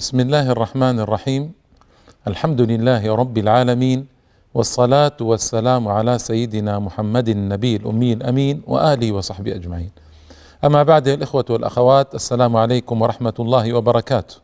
بسم 0.00 0.20
الله 0.20 0.50
الرحمن 0.50 1.00
الرحيم 1.00 1.52
الحمد 2.28 2.60
لله 2.60 3.14
رب 3.14 3.38
العالمين 3.38 4.06
والصلاة 4.54 5.16
والسلام 5.20 5.88
على 5.88 6.18
سيدنا 6.18 6.78
محمد 6.78 7.28
النبي 7.28 7.76
الأمي 7.76 8.12
الأمين 8.12 8.62
وآله 8.66 9.12
وصحبه 9.12 9.54
أجمعين 9.54 9.90
أما 10.64 10.82
بعد 10.82 11.08
الإخوة 11.08 11.44
والأخوات 11.50 12.14
السلام 12.14 12.56
عليكم 12.56 13.02
ورحمة 13.02 13.34
الله 13.38 13.72
وبركاته 13.72 14.34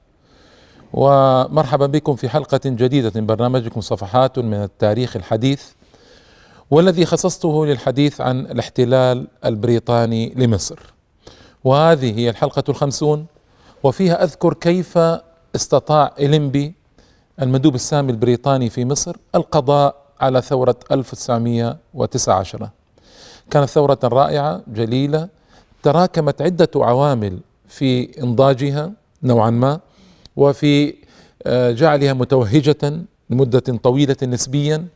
ومرحبا 0.93 1.87
بكم 1.87 2.17
في 2.17 2.29
حلقة 2.29 2.61
جديدة 2.65 3.13
من 3.15 3.27
برنامجكم 3.27 3.81
صفحات 3.81 4.39
من 4.39 4.55
التاريخ 4.63 5.17
الحديث 5.17 5.63
والذي 6.71 7.07
خصصته 7.07 7.67
للحديث 7.67 8.21
عن 8.21 8.41
الاحتلال 8.41 9.27
البريطاني 9.45 10.35
لمصر 10.37 10.79
وهذه 11.65 12.19
هي 12.19 12.31
الحلقة 12.31 12.65
الخمسون 12.69 13.27
وفيها 13.83 14.25
أذكر 14.25 14.55
كيف 14.55 14.99
استطاع 15.57 16.15
إليمبي 16.19 16.75
المندوب 17.43 17.75
السامي 17.75 18.13
البريطاني 18.13 18.71
في 18.71 18.85
مصر 18.85 19.17
القضاء 19.35 19.97
على 20.21 20.43
ثورة 20.43 20.77
1919 20.91 22.71
كانت 23.51 23.69
ثورة 23.69 23.99
رائعة 24.05 24.63
جليلة 24.69 25.29
تراكمت 25.83 26.43
عدة 26.43 26.69
عوامل 26.77 27.41
في 27.69 28.23
إنضاجها 28.23 28.93
نوعا 29.23 29.51
ما 29.51 29.81
وفي 30.37 30.95
آه، 31.47 31.71
جعلها 31.71 32.13
متوهجة 32.13 33.01
لمدة 33.31 33.59
طويلة 33.59 34.17
نسبيا 34.23 34.87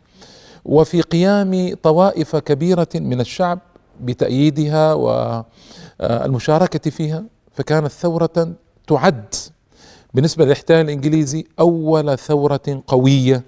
وفي 0.65 1.01
قيام 1.01 1.74
طوائف 1.82 2.37
كبيرة 2.37 2.88
من 2.95 3.20
الشعب 3.20 3.59
بتأييدها 4.01 4.95
والمشاركة 6.01 6.90
فيها 6.90 7.24
فكانت 7.52 7.88
ثورة 7.92 8.52
تعد 8.87 9.34
بالنسبة 10.14 10.44
للإحتلال 10.44 10.80
الإنجليزي 10.80 11.44
أول 11.60 12.18
ثورة 12.18 12.82
قوية 12.86 13.42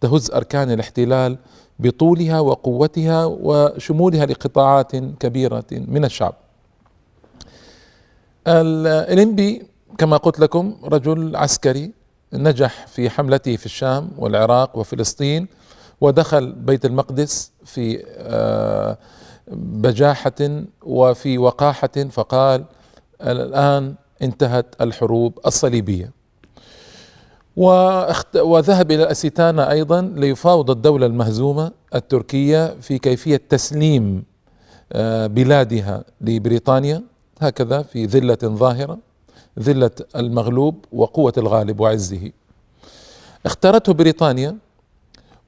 تهز 0.00 0.30
أركان 0.30 0.70
الاحتلال 0.70 1.38
بطولها 1.78 2.40
وقوتها 2.40 3.24
وشمولها 3.24 4.26
لقطاعات 4.26 4.96
كبيرة 4.96 5.64
من 5.72 6.04
الشعب. 6.04 6.34
الإلمبي 8.46 9.62
كما 9.98 10.16
قلت 10.16 10.40
لكم 10.40 10.76
رجل 10.84 11.36
عسكري 11.36 11.92
نجح 12.32 12.86
في 12.86 13.10
حملته 13.10 13.56
في 13.56 13.66
الشام 13.66 14.10
والعراق 14.18 14.78
وفلسطين 14.78 15.46
ودخل 16.00 16.52
بيت 16.52 16.84
المقدس 16.84 17.52
في 17.64 18.04
آه، 18.06 18.98
بجاحة 19.52 20.62
وفي 20.82 21.38
وقاحة 21.38 22.08
فقال 22.10 22.64
الآن 23.20 23.94
انتهت 24.22 24.66
الحروب 24.80 25.38
الصليبية. 25.46 26.12
وذهب 28.36 28.90
إلى 28.90 29.10
أسيتانا 29.10 29.70
أيضا 29.70 30.00
ليفاوض 30.00 30.70
الدولة 30.70 31.06
المهزومة 31.06 31.72
التركية 31.94 32.76
في 32.80 32.98
كيفية 32.98 33.40
تسليم 33.48 34.24
آه، 34.92 35.26
بلادها 35.26 36.04
لبريطانيا. 36.20 37.02
هكذا 37.40 37.82
في 37.82 38.06
ذلة 38.06 38.38
ظاهرة 38.44 38.98
ذلة 39.58 39.90
المغلوب 40.16 40.84
وقوة 40.92 41.32
الغالب 41.38 41.80
وعزه. 41.80 42.30
اختارته 43.46 43.92
بريطانيا 43.92 44.56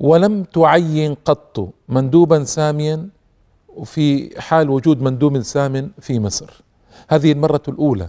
ولم 0.00 0.44
تعين 0.44 1.14
قط 1.14 1.68
مندوبا 1.88 2.44
ساميا 2.44 3.08
في 3.84 4.40
حال 4.40 4.70
وجود 4.70 5.02
مندوب 5.02 5.42
سام 5.42 5.92
في 6.00 6.20
مصر. 6.20 6.62
هذه 7.08 7.32
المرة 7.32 7.62
الأولى 7.68 8.08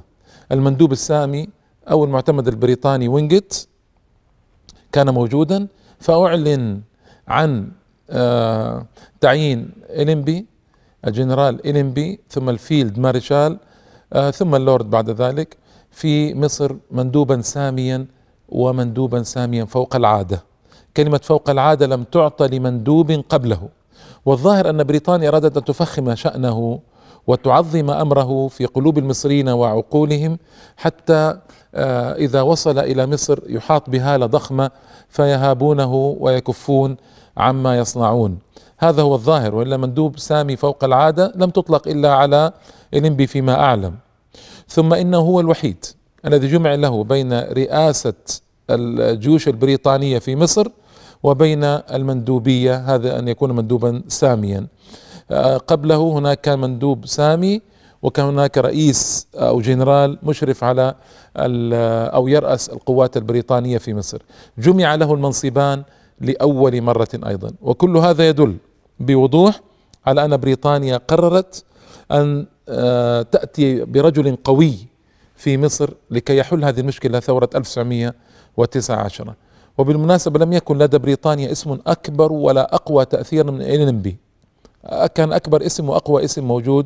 المندوب 0.51 0.91
السامي 0.91 1.49
أو 1.91 2.03
المعتمد 2.03 2.47
البريطاني 2.47 3.07
وينجت 3.07 3.67
كان 4.91 5.09
موجودا 5.09 5.67
فأعلن 5.99 6.81
عن 7.27 7.71
آه، 8.09 8.85
تعيين 9.21 9.69
إلينبي 9.89 10.45
الجنرال 11.07 11.67
إلينبي 11.67 12.19
ثم 12.29 12.49
الفيلد 12.49 12.99
مارشال 12.99 13.59
آه، 14.13 14.31
ثم 14.31 14.55
اللورد 14.55 14.89
بعد 14.89 15.09
ذلك 15.09 15.57
في 15.91 16.33
مصر 16.35 16.75
مندوبا 16.91 17.41
ساميا 17.41 18.05
ومندوبا 18.49 19.23
ساميا 19.23 19.65
فوق 19.65 19.95
العادة. 19.95 20.43
كلمة 20.97 21.17
فوق 21.23 21.49
العادة 21.49 21.87
لم 21.87 22.03
تعطى 22.03 22.47
لمندوب 22.47 23.11
قبله. 23.29 23.69
والظاهر 24.25 24.69
أن 24.69 24.83
بريطانيا 24.83 25.29
أرادت 25.29 25.57
أن 25.57 25.63
تفخم 25.63 26.15
شأنه 26.15 26.79
وتعظم 27.27 27.89
أمره 27.91 28.47
في 28.47 28.65
قلوب 28.65 28.97
المصريين 28.97 29.49
وعقولهم 29.49 30.37
حتى 30.77 31.37
آه، 31.75 32.13
إذا 32.13 32.41
وصل 32.41 32.79
إلى 32.79 33.07
مصر 33.07 33.39
يحاط 33.47 33.89
بهاله 33.89 34.25
ضخمه 34.25 34.71
فيهابونه 35.09 36.15
ويكفون 36.19 36.97
عما 37.37 37.77
يصنعون. 37.77 38.39
هذا 38.77 39.01
هو 39.01 39.15
الظاهر 39.15 39.55
وإلا 39.55 39.77
مندوب 39.77 40.19
سامي 40.19 40.55
فوق 40.55 40.83
العادة 40.83 41.33
لم 41.35 41.49
تطلق 41.49 41.87
إلا 41.87 42.13
على 42.13 42.51
الانبي 42.93 43.27
فيما 43.27 43.53
أعلم. 43.53 43.95
ثم 44.67 44.93
إنه 44.93 45.17
هو 45.17 45.39
الوحيد 45.39 45.85
الذي 46.25 46.47
جمع 46.47 46.75
له 46.75 47.03
بين 47.03 47.33
رئاسة 47.33 48.13
الجيوش 48.69 49.47
البريطانية 49.47 50.19
في 50.19 50.35
مصر 50.35 50.67
وبين 51.23 51.63
المندوبية 51.63 52.75
هذا 52.95 53.19
أن 53.19 53.27
يكون 53.27 53.51
مندوبا 53.51 54.03
ساميا. 54.07 54.67
قبله 55.67 56.17
هناك 56.17 56.41
كان 56.41 56.59
مندوب 56.59 57.05
سامي 57.05 57.61
وكان 58.01 58.25
هناك 58.25 58.57
رئيس 58.57 59.27
أو 59.35 59.61
جنرال 59.61 60.17
مشرف 60.23 60.63
على 60.63 60.95
أو 62.15 62.27
يرأس 62.27 62.69
القوات 62.69 63.17
البريطانية 63.17 63.77
في 63.77 63.93
مصر. 63.93 64.21
جمع 64.57 64.95
له 64.95 65.13
المنصبان 65.13 65.83
لأول 66.21 66.81
مرة 66.81 67.09
أيضا. 67.25 67.51
وكل 67.61 67.97
هذا 67.97 68.29
يدل 68.29 68.57
بوضوح 68.99 69.61
على 70.05 70.25
أن 70.25 70.37
بريطانيا 70.37 70.97
قررت 70.97 71.63
أن 72.11 72.45
آه، 72.69 73.21
تأتي 73.21 73.85
برجل 73.85 74.35
قوي 74.43 74.73
في 75.35 75.57
مصر 75.57 75.89
لكي 76.11 76.37
يحل 76.37 76.63
هذه 76.63 76.79
المشكلة 76.79 77.19
ثورة 77.19 77.49
1919 77.55 79.33
وبالمناسبة 79.77 80.39
لم 80.39 80.53
يكن 80.53 80.77
لدى 80.77 80.97
بريطانيا 80.97 81.51
اسم 81.51 81.77
أكبر 81.87 82.31
ولا 82.31 82.75
أقوى 82.75 83.05
تاثيرا 83.05 83.51
من 83.51 83.61
إلينبي. 83.61 84.17
كان 85.15 85.33
أكبر 85.33 85.65
اسم 85.65 85.89
وأقوى 85.89 86.23
اسم 86.25 86.43
موجود 86.43 86.85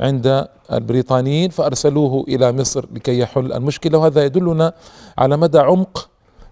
عند 0.00 0.48
البريطانيين 0.72 1.50
فأرسلوه 1.50 2.24
إلى 2.28 2.52
مصر 2.52 2.86
لكي 2.94 3.18
يحل 3.18 3.52
المشكلة 3.52 3.98
وهذا 3.98 4.24
يدلنا 4.24 4.72
على 5.18 5.36
مدى 5.36 5.58
عمق 5.58 6.08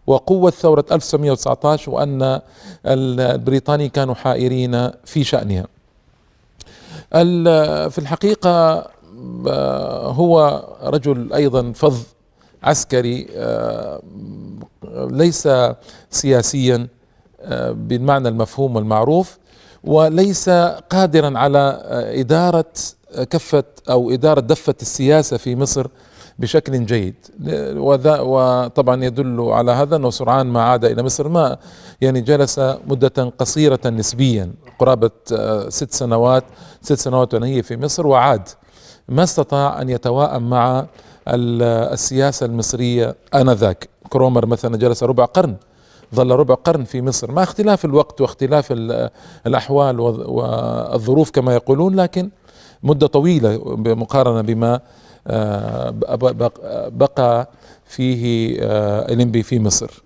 وقوة 0.06 0.50
ثورة 0.50 0.84
1919 0.92 1.90
وأن 1.90 2.40
البريطانيين 2.86 3.90
كانوا 3.90 4.14
حائرين 4.14 4.90
في 5.04 5.24
شأنها. 5.24 5.66
في 7.88 7.98
الحقيقة 7.98 8.86
هو 10.06 10.64
رجل 10.82 11.32
أيضا 11.32 11.72
فظ 11.72 12.02
عسكري 12.62 13.26
ليس 14.94 15.48
سياسيا 16.10 16.86
بالمعنى 17.70 18.28
المفهوم 18.28 18.76
والمعروف 18.76 19.38
وليس 19.86 20.48
قادرا 20.90 21.38
على 21.38 21.82
إدارة 22.20 22.72
كفة 23.30 23.64
أو 23.90 24.10
إدارة 24.10 24.40
دفة 24.40 24.74
السياسة 24.82 25.36
في 25.36 25.56
مصر 25.56 25.86
بشكل 26.38 26.86
جيد. 26.86 27.14
وطبعا 28.18 29.04
يدل 29.04 29.40
على 29.40 29.72
هذا 29.72 29.96
أنه 29.96 30.10
سرعان 30.10 30.46
ما 30.46 30.62
عاد 30.62 30.84
إلى 30.84 31.02
مصر 31.02 31.28
ما 31.28 31.56
يعني 32.00 32.20
جلس 32.20 32.58
مدة 32.86 33.32
قصيرة 33.38 33.80
نسبيا 33.86 34.52
قرابة 34.78 35.10
ست 35.68 35.92
سنوات 35.92 36.44
ست 36.82 36.98
سنوات 36.98 37.34
وهي 37.34 37.62
في 37.62 37.76
مصر 37.76 38.06
وعاد. 38.06 38.48
ما 39.08 39.22
استطاع 39.22 39.82
أن 39.82 39.90
يتواءم 39.90 40.50
مع 40.50 40.86
السياسة 41.28 42.46
المصرية 42.46 43.16
آنذاك. 43.34 43.88
كرومر 44.08 44.46
مثلا 44.46 44.76
جلس 44.76 45.02
ربع 45.02 45.24
قرن. 45.24 45.56
ظل 46.14 46.30
ربع 46.30 46.54
قرن 46.54 46.84
في 46.84 47.02
مصر. 47.02 47.32
مع 47.32 47.42
اختلاف 47.42 47.84
الوقت 47.84 48.20
واختلاف 48.20 48.68
الأحوال 49.46 50.00
والظروف 50.00 51.30
كما 51.30 51.54
يقولون 51.54 51.94
لكن 51.94 52.30
مدة 52.82 53.06
طويلة 53.06 53.56
بمقارنة 53.56 54.40
بما 54.40 54.80
آه، 55.26 55.90
بقى 56.88 57.48
فيه 57.84 58.56
آه، 58.60 59.12
إلينبي 59.12 59.42
في 59.42 59.58
مصر. 59.60 60.02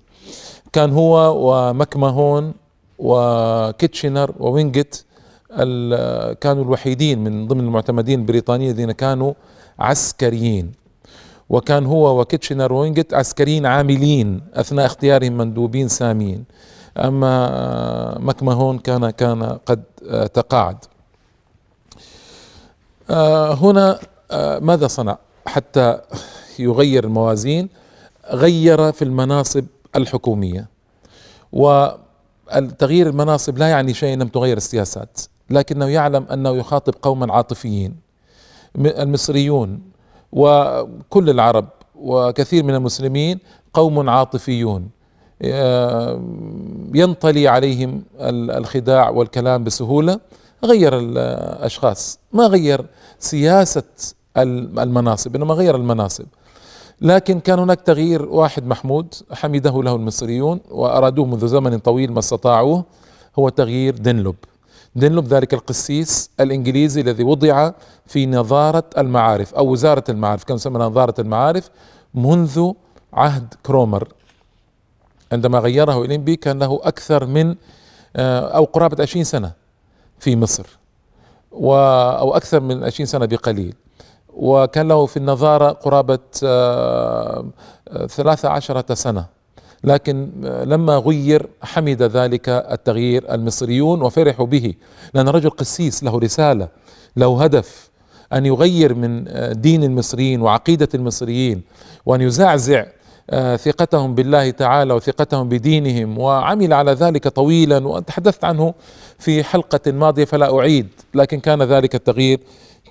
كان 0.73 0.93
هو 0.93 1.35
ومكماهون 1.51 2.53
وكيتشنر 2.99 4.35
ووينجت 4.41 5.05
كانوا 6.41 6.65
الوحيدين 6.65 7.19
من 7.25 7.47
ضمن 7.49 7.61
المعتمدين 7.61 8.21
البريطانيين 8.21 8.71
الذين 8.71 8.93
كانوا 8.93 9.33
عسكريين. 9.79 10.73
وكان 11.51 11.87
هو 11.87 12.21
وكيتشنر 12.21 12.73
وينجت 12.73 13.15
عسكريين 13.15 13.67
عاملين 13.67 14.41
أثناء 14.55 14.87
اختيارهم 14.87 15.33
مندوبين 15.37 15.89
ساميين. 15.89 16.45
أما 16.97 18.19
مكماهون 18.19 18.79
كان 18.79 19.11
كان 19.11 19.59
قد 19.67 19.83
تقاعد. 20.35 20.77
آه، 23.11 23.55
هنا 23.55 23.99
آه، 24.31 24.59
ماذا 24.59 24.87
صنع؟ 24.87 25.19
حتى 25.47 26.01
يغير 26.59 27.05
الموازين 27.05 27.69
غير 28.31 28.93
في 28.93 29.03
المناصب 29.03 29.65
الحكومية. 29.97 30.69
والتغيير 31.53 33.07
المناصب 33.09 33.59
لا 33.59 33.69
يعني 33.69 33.95
شيء 33.95 34.17
لم 34.17 34.29
تغير 34.29 34.57
السياسات 34.57 35.21
لكنه 35.51 35.87
يعلم 35.87 36.27
أنه 36.33 36.51
يخاطب 36.57 36.95
قوما 37.03 37.33
عاطفيين. 37.33 37.97
المصريون 38.77 39.81
وكل 40.33 41.31
العرب 41.31 41.67
وكثير 41.95 42.65
من 42.65 42.75
المسلمين 42.75 43.39
قوم 43.75 44.11
عاطفيون. 44.11 44.89
ينطلي 46.95 47.49
عليهم 47.49 48.03
الخداع 48.21 49.11
والكلام 49.11 49.65
بسهولة 49.65 50.21
غير 50.65 50.99
الأشخاص. 50.99 52.19
ما 52.33 52.47
غير 52.47 52.87
سياسة 53.19 53.83
المناصب 54.37 55.37
إنما 55.37 55.55
غير 55.55 55.77
المناصب. 55.77 56.27
لكن 57.01 57.41
كان 57.41 57.59
هناك 57.59 57.81
تغيير 57.81 58.23
واحد 58.23 58.67
محمود 58.67 59.15
حمده 59.33 59.83
له 59.83 59.95
المصريون 59.95 60.61
وأرادوه 60.71 61.27
منذ 61.27 61.47
زمن 61.47 61.79
طويل 61.79 62.13
ما 62.13 62.19
استطاعوه 62.19 62.85
هو 63.39 63.49
تغيير 63.49 63.97
دنلوب. 63.97 64.37
دنلوب 64.99 65.27
ذلك 65.27 65.55
القسيس 65.55 66.31
الإنجليزي 66.41 67.01
الذي 67.01 67.25
وضع 67.25 67.71
في 68.07 68.27
نظارة 68.27 68.85
المعارف 68.99 69.55
أو 69.55 69.67
وزارة 69.73 70.05
المعارف 70.09 70.45
كان 70.45 70.57
يسمى 70.57 70.79
نظارة 70.79 71.21
المعارف 71.21 71.71
منذ 72.15 72.73
عهد 73.13 73.55
كرومر. 73.67 74.09
عندما 75.33 75.59
غيره 75.59 76.05
إلينبي 76.05 76.37
كان 76.37 76.59
له 76.59 76.81
أكثر 76.83 77.27
من 77.27 77.55
آه، 78.17 78.41
أو 78.41 78.65
قرابة 78.65 79.03
20 79.03 79.25
سنة 79.25 79.53
في 80.19 80.37
مصر 80.37 80.67
و 81.53 81.75
أو 82.19 82.37
أكثر 82.37 82.61
من 82.61 82.85
20 82.85 83.07
سنة 83.07 83.27
بقليل. 83.27 83.75
وكان 84.35 84.89
له 84.89 85.07
في 85.07 85.17
النظارة 85.17 85.69
قرابة 85.71 86.19
آه، 86.45 87.45
ثلاثة 88.07 88.49
عشرة 88.49 88.95
سنة. 88.95 89.38
لكن 89.85 90.31
لما 90.67 90.97
غير 90.97 91.47
حمد 91.63 92.03
ذلك 92.03 92.49
التغيير 92.49 93.35
المصريون 93.35 94.03
وفرحوا 94.03 94.47
به 94.47 94.75
لأن 95.15 95.29
رجل 95.29 95.51
قسيس 95.51 96.05
له 96.05 96.19
رسالة 96.19 96.69
له 97.17 97.45
هدف 97.45 97.91
أن 98.33 98.47
يغير 98.47 98.95
من 98.95 99.25
دين 99.61 99.85
المصريين 99.85 100.43
وعقيدة 100.43 100.89
المصريين 100.95 101.63
وأن 102.07 102.21
يزعزع 102.21 102.85
آه، 103.31 103.57
ثقتهم 103.57 104.15
بالله 104.15 104.51
تعالى 104.51 104.95
وثقتهم 104.95 105.49
بدينهم 105.49 106.19
وعمل 106.19 106.73
على 106.73 106.93
ذلك 106.93 107.29
طويلا 107.29 107.89
وتحدثت 107.89 108.45
عنه 108.45 108.75
في 109.19 109.45
حلقة 109.45 109.93
ماضية 109.93 110.25
فلا 110.25 110.59
أعيد 110.59 110.89
لكن 111.15 111.41
كان 111.41 111.63
ذلك 111.63 111.95
التغيير 111.95 112.41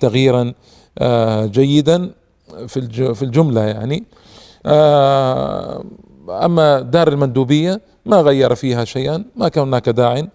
تغييرا 0.00 0.52
آه، 0.98 1.46
جيدا 1.46 2.10
في 2.66 3.14
في 3.14 3.22
الجملة 3.22 3.60
يعني. 3.60 4.04
آه، 4.66 5.84
أما 6.30 6.80
دار 6.80 7.08
المندوبية 7.08 7.80
ما 8.06 8.20
غير 8.20 8.54
فيها 8.54 8.84
شيئا 8.84 9.24
ما 9.36 9.48
كان 9.48 9.62
هناك 9.64 9.88
داع. 9.88 10.26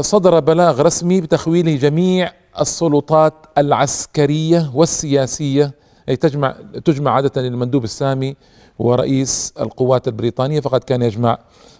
صدر 0.00 0.40
بلاغ 0.40 0.82
رسمي 0.82 1.20
بتخويل 1.20 1.78
جميع 1.78 2.32
السلطات 2.60 3.34
العسكرية 3.58 4.70
والسياسية. 4.74 5.74
أي 6.08 6.16
تجمع 6.16 6.54
تجمع 6.84 7.10
عادة 7.10 7.40
المندوب 7.40 7.84
السامي 7.84 8.36
ورئيس 8.78 9.54
القوات 9.60 10.08
البريطانية 10.08 10.60
فقد 10.60 10.84
كان 10.84 11.02
يجمع 11.02 11.38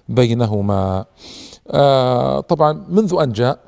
بينهما. 0.09 1.05
آه 1.71 2.41
طبعا 2.41 2.85
منذ 2.89 3.17
أن 3.23 3.33
جاء 3.33 3.59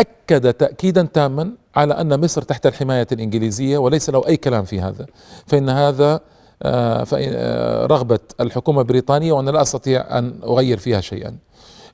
أكد 0.00 0.52
تأكيدا 0.52 1.02
تاما 1.02 1.52
على 1.76 1.94
أن 1.94 2.20
مصر 2.20 2.42
تحت 2.42 2.66
الحماية 2.66 3.06
الإنجليزية 3.12 3.78
وليس 3.78 4.10
له 4.10 4.26
أي 4.28 4.36
كلام 4.36 4.64
في 4.64 4.80
هذا. 4.80 5.06
فإن 5.46 5.68
هذا 5.68 6.04
آه 6.04 6.14
آه 6.14 6.33
رغبة 7.86 8.18
الحكومة 8.40 8.80
البريطانية 8.80 9.32
وأنا 9.32 9.50
لا 9.50 9.62
أستطيع 9.62 10.18
أن 10.18 10.40
أغير 10.44 10.78
فيها 10.78 11.00
شيئا. 11.00 11.36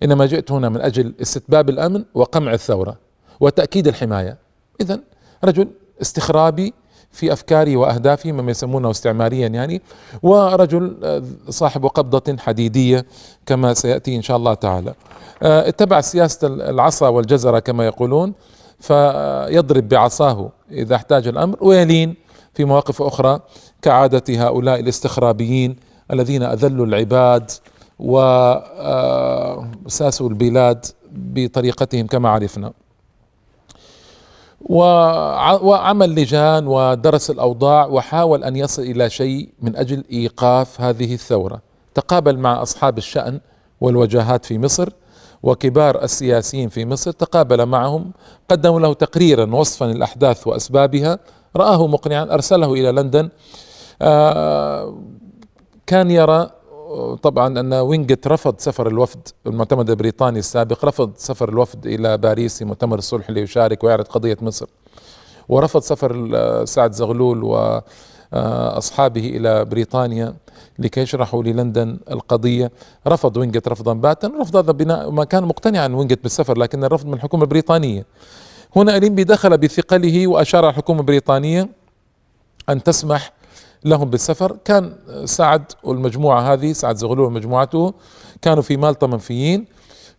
إنما 0.02 0.26
جئت 0.26 0.52
هنا 0.52 0.68
من 0.68 0.80
أجل 0.80 1.14
استتباب 1.22 1.68
الأمن 1.68 2.04
وقمع 2.14 2.52
الثورة 2.52 2.96
وتأكيد 3.40 3.88
الحماية. 3.88 4.38
إذا 4.80 5.00
رجل 5.44 5.68
استخرابي 6.02 6.74
في 7.12 7.32
افكاره 7.32 7.76
واهدافه 7.76 8.32
مما 8.32 8.50
يسمونه 8.50 8.90
استعماريا 8.90 9.48
يعني 9.48 9.82
ورجل 10.22 10.96
آه، 11.04 11.22
صاحب 11.48 11.86
قبضة 11.86 12.36
حديدية 12.38 13.06
كما 13.46 13.74
سيأتي 13.74 14.16
إن 14.16 14.22
شاء 14.22 14.36
الله 14.36 14.54
تعالى. 14.54 14.94
آه، 15.42 15.68
اتبع 15.68 16.00
سياسة 16.00 16.46
العصا 16.46 17.08
والجزرة 17.08 17.58
كما 17.58 17.86
يقولون 17.86 18.32
فيضرب 18.80 19.88
بعصاه 19.88 20.50
إذا 20.72 20.94
احتاج 20.94 21.28
الأمر 21.28 21.56
ويلين 21.60 22.16
في 22.55 22.64
مواقف 22.64 23.02
أخرى 23.02 23.41
كعادة 23.82 24.23
هؤلاء 24.29 24.81
الاستخرابيين 24.81 25.76
الذين 26.12 26.43
أذلوا 26.43 26.87
العباد 26.87 27.50
وساسوا 27.99 28.67
آه، 30.26 30.31
البلاد 30.31 30.87
بطريقتهم 31.12 32.06
كما 32.06 32.29
عرفنا. 32.29 32.73
وعمل 35.62 36.14
لجان 36.14 36.67
ودرس 36.67 37.31
الأوضاع 37.31 37.87
وحاول 37.87 38.44
أن 38.44 38.56
يصل 38.56 38.82
إلى 38.82 39.11
شيء 39.11 39.49
من 39.62 39.76
أجل 39.76 40.05
إيقاف 40.12 40.81
هذه 40.81 41.14
الثورة. 41.14 41.61
تقابل 41.94 42.38
مع 42.38 42.62
أصحاب 42.62 42.99
الشأن 42.99 43.41
والوجاهات 43.81 44.44
في 44.44 44.58
مصر 44.58 44.88
وكبار 45.43 46.03
السياسيين 46.03 46.69
في 46.69 46.87
مصر 46.87 47.11
تقابل 47.11 47.67
معهم 47.67 48.12
قدموا 48.49 48.81
له 48.81 48.93
تقريرا 48.93 49.55
وصفا 49.55 49.87
الاحداث 49.87 50.46
وأسبابها 50.46 51.19
رآه 51.56 51.87
مقنعا 51.87 52.25
أرسله 52.35 52.73
إلى 52.73 52.93
لندن. 52.93 53.29
آه، 54.02 54.94
كان 55.87 56.11
يرى 56.11 56.50
طبعا 57.23 57.61
أن 57.61 57.75
وينجت 57.75 58.26
رفض 58.26 58.55
سفر 58.58 58.88
الوفد 58.88 59.29
المعتمد 59.47 59.91
البريطاني 59.91 60.38
السابق 60.38 60.85
رفض 60.85 61.12
سفر 61.17 61.49
الوفد 61.49 61.87
إلى 61.87 62.19
باريس 62.19 62.62
مؤتمر 62.62 62.99
الصلح 62.99 63.31
ليشارك 63.31 63.85
ويعرض 63.85 64.05
قضية 64.05 64.37
مصر. 64.43 64.67
ورفض 65.49 65.81
سفر 65.81 66.31
سعد 66.64 66.93
زغلول 66.93 67.44
واصحابه 68.32 69.29
إلى 69.37 69.64
بريطانيا 69.64 70.35
لكي 70.79 71.00
يشرحوا 71.00 71.43
للندن 71.43 71.99
القضية. 72.11 72.73
رفض 73.06 73.37
وينجت 73.37 73.69
رفضا 73.69 73.93
باتا 73.93 74.32
رفض 74.41 74.56
هذا 74.56 74.73
بناء 74.73 75.11
ما 75.11 75.25
كان 75.25 75.44
مقتنعا 75.44 75.88
وينجت 75.88 76.23
بالسفر 76.23 76.58
لكن 76.58 76.85
الرفض 76.85 77.06
من 77.06 77.14
الحكومة 77.14 77.43
البريطانية. 77.43 78.06
هنا 78.76 78.96
اليمبي 78.96 79.25
دخل 79.25 79.58
بثقله 79.58 80.26
وأشار 80.26 80.69
الحكومة 80.69 81.00
البريطانية 81.00 81.69
أن 82.69 82.82
تسمح 82.82 83.32
لهم 83.84 84.10
بالسفر. 84.10 84.56
كان 84.65 84.96
سعد 85.24 85.72
والمجموعة 85.82 86.53
هذه 86.53 86.72
سعد 86.72 86.96
زغلول 86.96 87.27
ومجموعته 87.27 87.94
كانوا 88.43 88.62
في 88.62 88.77
مالطا 88.77 89.06
منفيين. 89.06 89.67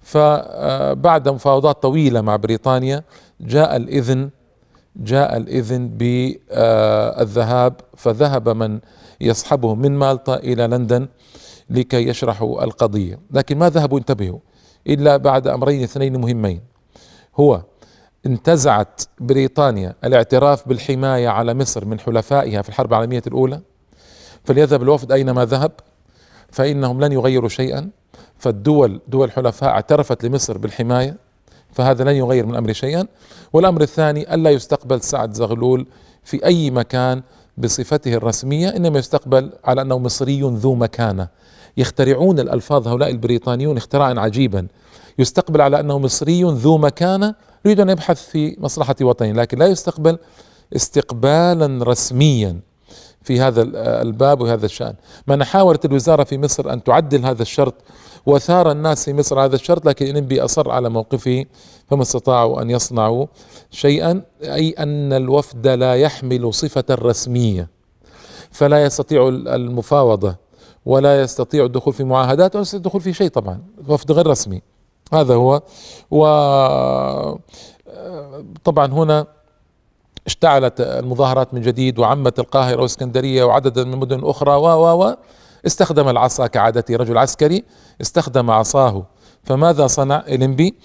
فبعد 0.02 1.30
مفاوضات 1.30 1.84
طويلة 1.84 2.22
مع 2.22 2.36
بريطانيا 2.36 3.04
جاء 3.42 3.76
الإذن 3.76 4.30
جاء 4.96 5.38
الإذن 5.38 5.88
بالذهاب 5.88 7.74
فذهب 7.98 8.50
من 8.50 8.80
يصحبهم 9.22 9.80
من 9.80 9.92
مالطا 9.92 10.36
إلى 10.36 10.68
لندن 10.68 11.08
لكي 11.70 12.08
يشرحوا 12.08 12.64
القضية. 12.64 13.20
لكن 13.32 13.58
ما 13.58 13.70
ذهبوا 13.70 14.00
انتبهوا 14.00 14.40
إلا 14.88 15.18
بعد 15.18 15.48
أمرين 15.48 15.84
اثنين 15.84 16.22
مهمين. 16.22 16.62
هو 17.36 17.62
انتزعت 18.26 19.02
بريطانيا 19.20 19.96
الاعتراف 20.04 20.68
بالحماية 20.68 21.30
على 21.30 21.54
مصر 21.54 21.86
من 21.86 22.00
حلفائها 22.00 22.62
في 22.62 22.70
الحرب 22.70 22.94
العالمية 22.94 23.24
الأولى. 23.28 23.62
فليذهب 24.46 24.84
الوفد 24.84 25.12
أينما 25.12 25.46
ذهب 25.46 25.72
فإنهم 26.52 27.02
لن 27.02 27.12
يغيروا 27.12 27.50
شيئا. 27.50 27.90
فالدول 28.38 29.02
دول 29.08 29.28
الحلفاء 29.28 29.70
اعترفت 29.70 30.26
لمصر 30.26 30.58
بالحماية 30.58 31.18
فهذا 31.74 32.04
لن 32.04 32.16
يغير 32.16 32.46
من 32.46 32.52
الأمر 32.52 32.74
شيئا. 32.74 33.08
والأمر 33.54 33.82
الثاني 33.82 34.34
ألا 34.34 34.50
يستقبل 34.50 35.02
سعد 35.02 35.34
زغلول 35.34 35.88
في 36.24 36.46
أي 36.46 36.72
مكان 36.72 37.22
بصفته 37.58 38.14
الرسمية 38.14 38.70
إنما 38.70 39.00
يستقبل 39.00 39.50
على 39.66 39.82
أنه 39.82 40.00
مصري 40.00 40.42
ذو 40.42 40.76
مكانة. 40.76 41.28
يخترعون 41.78 42.40
الألفاظ 42.40 42.88
هؤلاء 42.88 43.10
البريطانيون 43.10 43.78
اختراعا 43.78 44.14
عجيبا. 44.20 44.68
يستقبل 45.20 45.62
على 45.62 45.80
أنه 45.80 46.00
مصري 46.00 46.44
ذو 46.44 46.78
مكانة 46.78 47.36
يريد 47.66 47.80
أن 47.80 47.90
يبحث 47.90 48.22
في 48.30 48.56
مصلحة 48.60 48.96
وطنه 49.02 49.32
لكن 49.32 49.58
لا 49.58 49.66
يستقبل 49.66 50.18
استقبالا 50.76 51.84
رسميا 51.84 52.60
في 53.24 53.40
هذا 53.42 53.62
الباب 54.02 54.42
وهذا 54.42 54.66
الشأن. 54.66 54.94
من 55.28 55.44
حاولت 55.44 55.86
الوزارة 55.86 56.24
في 56.24 56.38
مصر 56.38 56.74
أن 56.74 56.84
تعدل 56.84 57.26
هذا 57.26 57.42
الشرط 57.42 57.74
وثار 58.26 58.72
الناس 58.72 59.06
في 59.06 59.14
مصر 59.14 59.46
هذا 59.46 59.56
الشرط 59.56 59.86
لكن 59.86 60.06
الانبي 60.06 60.42
أصر 60.42 60.72
على 60.72 60.90
موقفه 60.90 61.46
فما 61.90 62.02
استطاعوا 62.02 62.62
أن 62.62 62.70
يصنعوا 62.70 63.26
شيئا 63.72 64.22
أي 64.44 64.70
أن 64.70 65.14
الوفد 65.14 65.68
لا 65.68 65.96
يحمل 65.96 66.54
صفة 66.54 66.84
رسمية. 66.92 67.70
فلا 68.52 68.84
يستطيع 68.84 69.28
المفاوضة 69.28 70.36
ولا 70.86 71.22
يستطيع 71.22 71.66
الدخول 71.66 71.94
في 71.94 72.04
معاهدات 72.04 72.56
ولا 72.56 72.62
يستطيع 72.62 72.78
الدخول 72.78 73.02
في 73.02 73.14
شيء 73.14 73.30
طبعا 73.30 73.62
وفد 73.88 74.12
غير 74.12 74.28
رسمي. 74.28 74.62
هذا 75.14 75.36
هو. 75.36 75.62
و 76.12 76.26
طبعا 78.64 78.86
هنا 78.86 79.28
اشتعلت 80.26 80.82
المظاهرات 80.82 81.54
من 81.54 81.62
جديد 81.62 82.00
وعمت 82.00 82.40
القاهرة 82.40 82.82
واسكندرية 82.82 83.44
وعدد 83.44 83.80
من 83.80 83.94
المدن 83.94 84.20
الأخرى 84.20 84.56
و 84.56 84.66
و 84.66 85.04
و 85.04 85.16
استخدم 85.66 86.10
العصا 86.10 86.48
كعادته 86.48 86.96
رجل 86.96 87.18
عسكري 87.18 87.64
استخدم 88.02 88.52
عصاه. 88.52 89.06
فماذا 89.44 89.88
صنع 89.88 90.24
إلمبي 90.28 90.76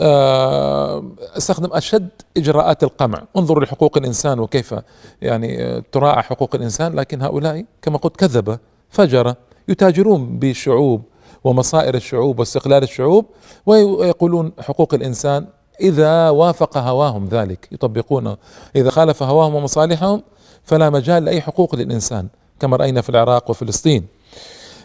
آه، 0.00 1.04
استخدم 1.36 1.68
أشد 1.72 2.08
إجراءات 2.36 2.82
القمع. 2.82 3.22
انظروا 3.36 3.64
لحقوق 3.64 3.98
الإنسان 3.98 4.38
وكيف 4.40 4.74
يعني 5.22 5.80
تراعى 5.92 6.22
حقوق 6.22 6.54
الإنسان. 6.54 6.94
لكن 6.94 7.22
هؤلاء 7.22 7.64
كما 7.82 7.98
قلت 7.98 8.16
كذبة 8.16 8.58
فجر. 8.90 9.34
يتاجرون 9.68 10.38
بالشعوب 10.38 11.02
ومصائر 11.46 11.94
الشعوب 11.94 12.38
واستقلال 12.38 12.82
الشعوب 12.82 13.24
ويقولون 13.66 14.52
حقوق 14.60 14.94
الإنسان 14.94 15.46
إذا 15.80 16.30
وافق 16.30 16.78
هواهم 16.78 17.28
ذلك 17.28 17.68
يطبقونه 17.72 18.36
إذا 18.76 18.90
خالف 18.90 19.22
هواهم 19.22 19.54
ومصالحهم 19.54 20.22
فلا 20.62 20.90
مجال 20.90 21.24
لأي 21.24 21.40
حقوق 21.40 21.74
للإنسان 21.74 22.28
كما 22.60 22.76
رأينا 22.76 23.00
في 23.00 23.10
العراق 23.10 23.50
وفلسطين. 23.50 24.06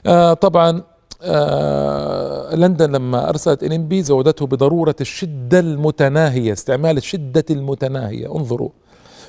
آه 0.06 0.34
طبعا 0.34 0.82
آه 1.24 2.56
لندن 2.56 2.92
لما 2.92 3.30
أرسلت 3.30 3.64
بي 3.64 4.04
زودته 4.04 4.46
بضرورة 4.46 4.96
الشدة 5.02 5.60
المتناهية 5.60 6.54
استعمال 6.54 6.98
الشدة 6.98 7.46
المتناهية 7.50 8.36
انظروا. 8.36 8.70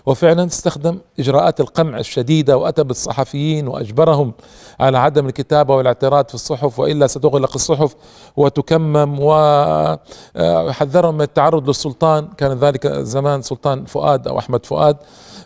وفعلا 0.07 0.45
استخدم 0.47 0.99
إجراءات 1.19 1.61
القمع 1.61 1.99
الشديدة 1.99 2.57
وأتى 2.57 2.85
بالصحفيين 2.85 3.69
وأجبرهم 3.69 4.33
على 4.81 4.99
عدم 4.99 5.27
الكتابة 5.27 5.77
والاعتراض 5.77 6.29
في 6.29 6.35
الصحف 6.35 6.79
وإلا 6.79 7.07
ستغلق 7.07 7.53
الصحف 7.55 7.95
وتكمم 8.37 9.17
وحذرهم 9.21 11.15
من 11.15 11.23
التعرض 11.23 11.69
للسلطان. 11.69 12.29
كان 12.37 12.53
ذلك 12.59 12.87
زمان 12.87 13.43
سلطان 13.43 13.85
فؤاد 13.85 14.29
أو 14.29 14.39
أحمد 14.39 14.67
فؤاد 14.67 14.97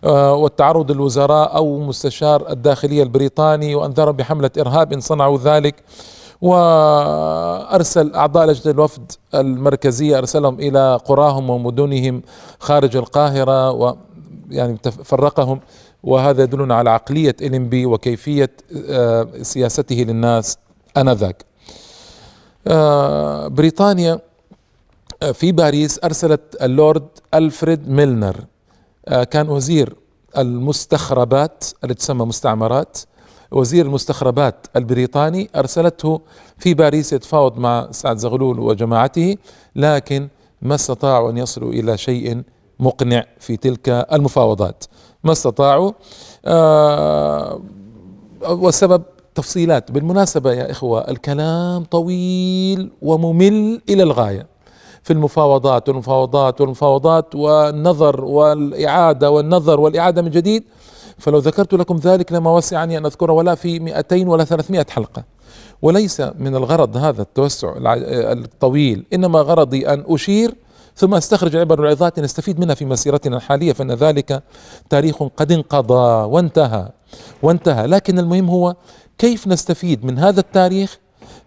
آه، 0.05 0.35
والتعرض 0.35 0.93
للوزراء 0.93 1.57
أو 1.57 1.79
مستشار 1.79 2.51
الداخلية 2.51 3.03
البريطاني 3.03 3.75
وأنذرهم 3.75 4.17
بحملة 4.17 4.51
إرهاب 4.59 4.93
إن 4.93 5.01
صنعوا 5.01 5.39
ذلك. 5.39 5.75
وأرسل 6.43 8.15
أعضاء 8.15 8.47
لجنة 8.47 8.73
الوفد 8.75 9.13
المركزية 9.35 10.19
أرسلهم 10.19 10.61
إلى 10.61 11.01
قراهم 11.05 11.51
ومدنهم 11.51 12.23
خارج 12.61 12.97
القاهرة 12.97 13.71
يعني 14.51 14.79
فرقهم 15.05 15.61
وهذا 16.03 16.43
يدلنا 16.43 16.75
على 16.75 16.91
عقلية 16.91 17.37
إلينبي 17.43 17.87
وكيفية 17.87 18.51
آه، 18.89 19.29
سياسته 19.43 19.97
للناس 19.97 20.59
آنذاك. 20.97 21.45
آه، 22.67 23.49
بريطانيا 23.49 24.21
آه، 25.23 25.33
في 25.33 25.53
باريس 25.53 26.01
أرسلت 26.05 26.57
اللورد 26.63 27.09
ألفريد 27.35 27.89
ميلنر 27.89 28.45
كان 29.31 29.49
وزير 29.49 29.97
المستخربات 30.39 31.65
التي 31.85 31.95
تسمى 31.95 32.27
مستعمرات 32.27 32.99
وزير 33.51 33.87
المستخربات 33.87 34.67
البريطاني 34.77 35.51
أرسلته 35.57 36.21
في 36.59 36.75
باريس 36.75 37.13
يتفاوض 37.13 37.59
مع 37.59 37.89
سعد 37.91 38.17
زغلول 38.17 38.61
وجماعته 38.61 39.37
لكن 39.77 40.29
ما 40.63 40.75
استطاعوا 40.75 41.31
أن 41.31 41.39
يصلوا 41.39 41.73
إلى 41.73 41.99
شيء 41.99 42.43
مقنع 42.81 43.25
في 43.39 43.57
تلك 43.57 43.89
المفاوضات. 43.89 44.85
ما 45.25 45.33
استطاعوا 45.33 45.93
آه 46.45 47.61
والسبب 48.49 49.03
تفصيلات. 49.35 49.93
بالمناسبة 49.93 50.53
يا 50.53 50.71
إخوة 50.71 51.01
الكلام 51.11 51.85
طويل 51.85 52.91
وممل 53.03 53.81
إلى 53.89 54.03
الغاية. 54.03 54.47
في 55.03 55.13
المفاوضات 55.13 55.89
والمفاوضات 55.89 56.61
والمفاوضات 56.61 57.35
والنظر 57.35 58.25
والإعادة 58.25 59.31
والنظر 59.31 59.81
والإعادة 59.81 60.23
من 60.23 60.31
جديد 60.31 60.65
فلو 61.19 61.39
ذكرت 61.39 61.75
لكم 61.75 61.97
ذلك 61.97 62.33
لما 62.33 62.51
وسعني 62.51 62.99
أن 62.99 63.07
أذكره 63.07 63.33
ولا 63.33 63.55
في 63.55 63.79
200 63.81 64.29
ولا 64.29 64.45
300 64.45 64.87
حلقة. 64.91 65.25
وليس 65.83 66.21
من 66.21 66.57
الغرض 66.57 66.97
هذا 66.97 67.23
التوسع 67.23 67.75
الطويل 67.77 69.05
إنما 69.13 69.41
غرضي 69.41 69.89
أن 69.89 70.05
أشير 70.09 70.55
ثم 70.97 71.15
أستخرج 71.15 71.57
عبر 71.57 71.81
العظات 71.85 72.21
نستفيد 72.21 72.61
منها 72.61 72.75
في 72.75 72.85
مسيرتنا 72.85 73.37
الحالية 73.37 73.73
فإن 73.73 73.93
ذلك 73.93 74.43
تاريخ 74.91 75.23
قد 75.23 75.53
انقضى 75.53 76.27
وانتهى 76.33 76.89
وانتهى. 77.43 77.87
لكن 77.87 78.19
المهم 78.19 78.49
هو 78.49 78.77
كيف 79.19 79.47
نستفيد 79.47 80.05
من 80.05 80.19
هذا 80.19 80.41
التاريخ 80.41 80.99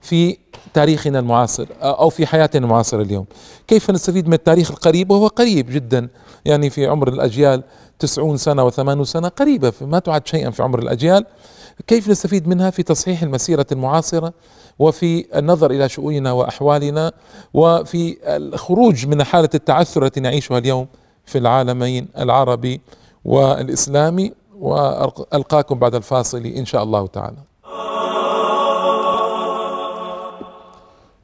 في 0.02 0.38
تاريخنا 0.74 1.20
المعاصر 1.20 1.68
أو 1.82 2.10
في 2.10 2.26
حياتنا 2.26 2.66
المعاصرة 2.66 3.02
اليوم؟ 3.02 3.26
كيف 3.68 3.90
نستفيد 3.92 4.28
من 4.28 4.34
التاريخ 4.34 4.72
القريب 4.72 5.12
وهو 5.12 5.28
قريب 5.28 5.70
جدا؟ 5.70 6.08
يعني 6.46 6.70
في 6.70 6.88
عمر 6.88 7.08
الأجيال 7.08 7.64
تسعون 8.00 8.38
سنة 8.38 8.64
وثمانون 8.64 9.06
سنة 9.06 9.28
قريبة 9.28 9.74
ما 9.82 10.00
تعد 10.00 10.28
شيئا 10.28 10.50
في 10.50 10.64
عمر 10.64 10.80
الأجيال. 10.80 11.26
كيف 11.88 12.10
نستفيد 12.10 12.48
منها 12.48 12.70
في 12.70 12.84
تصحيح 12.84 13.24
المسيرة 13.24 13.66
المعاصرة 13.72 14.34
وفي 14.80 15.26
النظر 15.40 15.72
إلى 15.72 15.90
شؤوننا 15.90 16.32
وأحوالنا 16.32 17.12
وفي 17.54 18.18
الخروج 18.24 19.08
من 19.08 19.24
حالة 19.24 19.50
التعثر 19.56 20.06
التي 20.06 20.20
نعيشها 20.20 20.58
اليوم 20.58 20.88
في 21.26 21.38
العالمين 21.38 22.08
العربي 22.18 22.82
والإسلامي 23.26 24.34
وألقاكم 24.60 25.80
بعد 25.80 25.96
الفاصل 25.96 26.46
إن 26.46 26.66
شاء 26.66 26.84
الله 26.84 27.08
تعالى. 27.08 27.38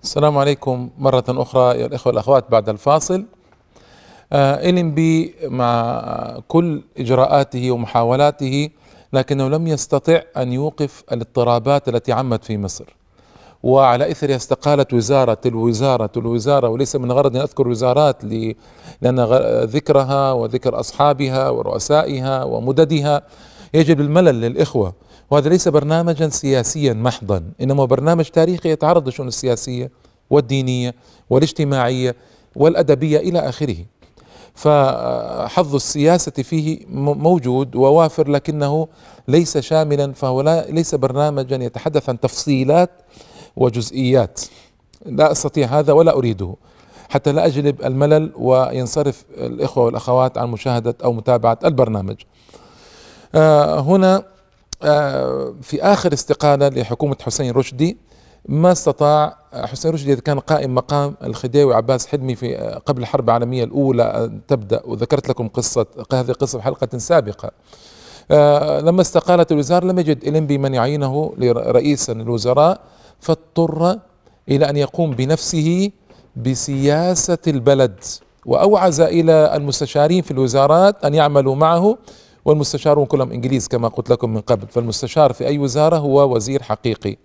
السلام 0.03 0.37
عليكم 0.37 0.89
مرة 0.97 1.23
أخرى 1.29 1.79
يا 1.79 1.85
الإخوة 1.85 2.11
والأخوات 2.11 2.51
بعد 2.51 2.69
الفاصل 2.69 3.25
آه 4.33 4.71
بي 4.71 5.35
مع 5.43 6.01
كل 6.47 6.81
إجراءاته 6.97 7.71
ومحاولاته 7.71 8.69
لكنه 9.13 9.47
لم 9.47 9.67
يستطع 9.67 10.21
أن 10.37 10.53
يوقف 10.53 11.03
الاضطرابات 11.11 11.89
التي 11.89 12.11
عمت 12.11 12.43
في 12.43 12.57
مصر. 12.57 12.95
وعلى 13.63 14.11
اثرها 14.11 14.35
استقالت 14.35 14.93
وزارة 14.93 15.37
الوزارة 15.45 16.11
الوزارة 16.17 16.69
وليس 16.69 16.95
من 16.95 17.11
غرض 17.11 17.35
أن 17.35 17.41
أذكر 17.41 17.67
وزارات 17.67 18.23
لأن 19.01 19.19
ذكرها 19.63 20.31
وذكر 20.31 20.79
أصحابها 20.79 21.49
ورؤسائها 21.49 22.43
ومددها. 22.43 23.21
يجب 23.73 24.01
الملل 24.01 24.41
للإخوة. 24.41 24.93
وهذا 25.31 25.49
ليس 25.49 25.67
برنامجا 25.67 26.29
سياسيا 26.29 26.93
محضا 26.93 27.43
إنما 27.61 27.85
برنامج 27.85 28.25
تاريخي 28.25 28.69
يتعرض 28.71 29.05
للشؤون 29.05 29.27
السياسية 29.27 29.91
والدينية 30.29 30.95
والاجتماعية 31.29 32.15
والأدبية 32.55 33.17
إلى 33.17 33.39
آخره. 33.39 33.77
فحظ 34.55 35.75
السياسة 35.75 36.31
فيه 36.31 36.79
موجود 36.89 37.75
ووافر 37.75 38.29
لكنه 38.29 38.87
ليس 39.27 39.57
شاملا 39.57 40.13
فهو 40.13 40.41
لا 40.41 40.65
ليس 40.69 40.95
برنامجا 40.95 41.55
يتحدث 41.55 42.09
عن 42.09 42.19
تفصيلات 42.19 42.89
وجزئيات 43.55 44.41
لا 45.05 45.31
أستطيع 45.31 45.67
هذا 45.79 45.93
ولا 45.93 46.17
أريده 46.17 46.55
حتى 47.09 47.31
لا 47.31 47.45
أجلب 47.45 47.85
الملل 47.85 48.31
وينصرف 48.37 49.25
الإخوة 49.37 49.83
والأخوات 49.85 50.37
عن 50.37 50.47
مشاهدة 50.47 50.95
أو 51.03 51.13
متابعة 51.13 51.59
البرنامج. 51.65 52.15
آه 53.35 53.79
هنا 53.79 54.23
آه 54.83 55.55
في 55.61 55.83
آخر 55.83 56.13
استقالة 56.13 56.67
لحكومة 56.69 57.15
حسين 57.21 57.51
رشدي 57.51 57.97
ما 58.47 58.71
استطاع 58.71 59.37
حسين 59.53 59.91
رشدي 59.91 60.13
إذا 60.13 60.21
كان 60.21 60.39
قائم 60.39 60.75
مقام 60.75 61.15
الخديوي 61.23 61.75
عباس 61.75 62.07
حلمي 62.07 62.35
في 62.35 62.57
آه، 62.57 62.77
قبل 62.77 63.01
الحرب 63.01 63.29
العالمية 63.29 63.63
الأولى 63.63 64.03
أن 64.03 64.39
تبدأ 64.47 64.81
وذكرت 64.85 65.29
لكم 65.29 65.47
قصة 65.47 65.85
هذه 66.13 66.29
القصة 66.29 66.59
في 66.59 66.63
حلقة 66.63 66.97
سابقة. 66.97 67.51
آه 68.31 68.79
لما 68.79 69.01
استقالت 69.01 69.51
الوزارة 69.51 69.85
لم 69.85 69.99
يجد 69.99 70.23
الينبي 70.27 70.57
من 70.57 70.73
يعينه 70.73 71.33
لرئيسا 71.37 72.13
الوزراء 72.13 72.81
فاضطر 73.19 73.99
إلى 74.49 74.69
أن 74.69 74.77
يقوم 74.77 75.11
بنفسه 75.11 75.91
بسياسة 76.35 77.37
البلد 77.47 77.99
وأوعز 78.45 79.01
إلى 79.01 79.55
المستشارين 79.55 80.21
في 80.21 80.31
الوزارات 80.31 81.05
أن 81.05 81.13
يعملوا 81.13 81.55
معه 81.55 81.97
والمستشارون 82.45 83.05
كلهم 83.05 83.31
إنجليز 83.31 83.67
كما 83.67 83.87
قلت 83.87 84.09
لكم 84.09 84.33
من 84.33 84.41
قبل 84.41 84.67
فالمستشار 84.67 85.33
في 85.33 85.47
أي 85.47 85.57
وزارة 85.57 85.97
هو 85.97 86.35
وزير 86.35 86.63
حقيقي 86.63 87.17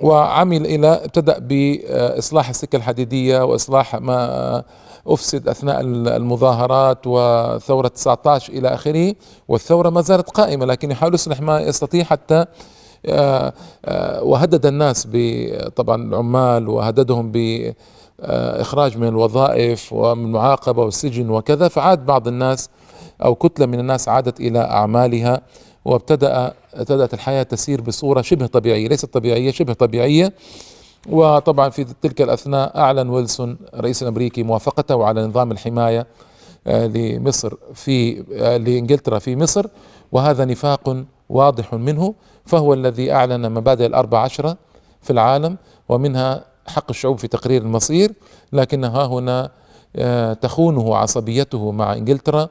وعمل 0.00 0.66
إلى 0.66 0.88
ابتدأ 0.88 1.38
بإصلاح 1.38 2.48
السكة 2.48 2.76
الحديدية 2.76 3.44
وإصلاح 3.44 3.96
ما 3.96 4.62
أفسد 5.06 5.48
أثناء 5.48 5.80
المظاهرات 6.16 6.98
وثورة 7.06 7.88
19 7.88 8.52
إلى 8.52 8.68
آخره 8.68 9.14
والثورة 9.48 9.90
ما 9.90 10.00
زالت 10.00 10.30
قائمة 10.30 10.66
لكن 10.66 10.90
يحاول 10.90 11.14
يصلح 11.14 11.40
ما 11.40 11.60
يستطيع 11.60 12.04
حتى 12.04 12.44
آه، 13.06 13.52
آه، 13.84 14.22
وهدد 14.22 14.66
الناس 14.66 15.08
طبعا 15.76 16.02
العمال 16.02 16.68
وهددهم 16.68 17.32
بإخراج 17.32 18.98
من 18.98 19.08
الوظائف 19.08 19.92
ومن 19.92 20.24
المعاقبة 20.24 20.82
والسجن 20.82 21.30
وكذا 21.30 21.68
فعاد 21.68 22.06
بعض 22.06 22.28
الناس 22.28 22.70
أو 23.24 23.34
كتلة 23.34 23.66
من 23.66 23.80
الناس 23.80 24.08
عادت 24.08 24.40
إلى 24.40 24.58
أعمالها. 24.58 25.40
وابتدأ 25.84 26.54
ابتدأت 26.74 27.14
الحياة 27.14 27.42
تسير 27.42 27.80
بصورة 27.80 28.22
شبه 28.22 28.46
طبيعية 28.46 28.88
ليست 28.88 29.06
طبيعية 29.14 29.50
شبه 29.50 29.72
طبيعية. 29.72 30.32
وطبعا 31.08 31.68
في 31.68 31.86
تلك 32.02 32.22
الأثناء 32.22 32.78
أعلن 32.78 33.08
ويلسون 33.08 33.58
الرئيس 33.74 34.02
الأمريكي 34.02 34.42
موافقته 34.42 35.04
على 35.04 35.26
نظام 35.26 35.52
الحماية 35.52 36.06
لمصر 36.66 37.54
في 37.74 38.14
لإنجلترا 38.58 39.18
في 39.18 39.36
مصر 39.36 39.66
وهذا 40.12 40.44
نفاق 40.44 41.04
واضح 41.28 41.74
منه. 41.74 42.14
فهو 42.46 42.74
الذي 42.74 43.12
أعلن 43.12 43.52
مبادئ 43.52 43.86
الأربع 43.86 44.18
عشره 44.18 44.56
في 45.02 45.10
العالم 45.10 45.56
ومنها 45.88 46.44
حق 46.66 46.84
الشعوب 46.90 47.18
في 47.18 47.28
تقرير 47.28 47.62
المصير 47.62 48.12
لكنها 48.52 49.06
هنا 49.06 49.50
تخونه 50.34 50.96
عصبيته 50.96 51.70
مع 51.70 51.92
إنجلترا 51.92 52.48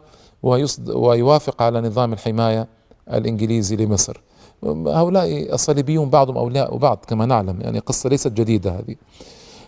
ويوافق 0.93 1.61
على 1.61 1.81
نظام 1.81 2.13
الحماية 2.13 2.67
الإنجليزي 3.13 3.75
لمصر. 3.75 4.21
هؤلاء 4.63 5.53
الصليبيون 5.53 6.09
بعضهم 6.09 6.37
أولياء 6.37 6.77
بعض 6.77 7.05
كما 7.07 7.25
نعلم 7.25 7.61
يعني 7.61 7.79
قصة 7.79 8.09
ليست 8.09 8.31
جديدة 8.31 8.71
هذه. 8.71 8.95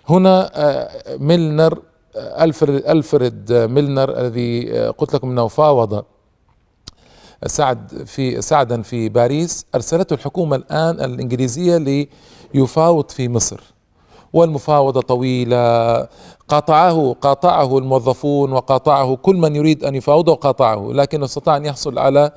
هنا 0.09 0.51
آه، 0.53 1.17
ميلنر 1.17 1.79
آه، 2.15 2.43
ألفريد 2.43 2.85
ألفريد 2.85 3.53
ميلنر 3.53 4.19
الذي 4.19 4.73
آه، 4.73 4.89
قلت 4.89 5.13
لكم 5.13 5.29
إنه 5.29 5.47
فاوض 5.47 6.03
سعد 7.45 8.03
في 8.05 8.41
سعدا 8.41 8.81
في 8.81 9.09
باريس 9.09 9.65
أرسلته 9.75 10.13
الحكومة 10.13 10.55
الآن 10.55 11.11
الإنجليزية 11.11 12.07
ليفاوض 12.53 13.09
في 13.09 13.29
مصر. 13.29 13.61
والمفاوضة 14.33 15.01
طويلة. 15.01 15.97
قاطعه 16.47 17.15
قاطعه 17.21 17.77
الموظفون 17.77 18.51
وقاطعه 18.51 19.15
كل 19.15 19.35
من 19.35 19.55
يريد 19.55 19.83
أن 19.83 19.95
يفاوضه 19.95 20.35
قاطعه 20.35 20.91
لكنه 20.91 21.25
استطاع 21.25 21.57
أن 21.57 21.65
يحصل 21.65 21.99
على 21.99 22.19
آه، 22.19 22.31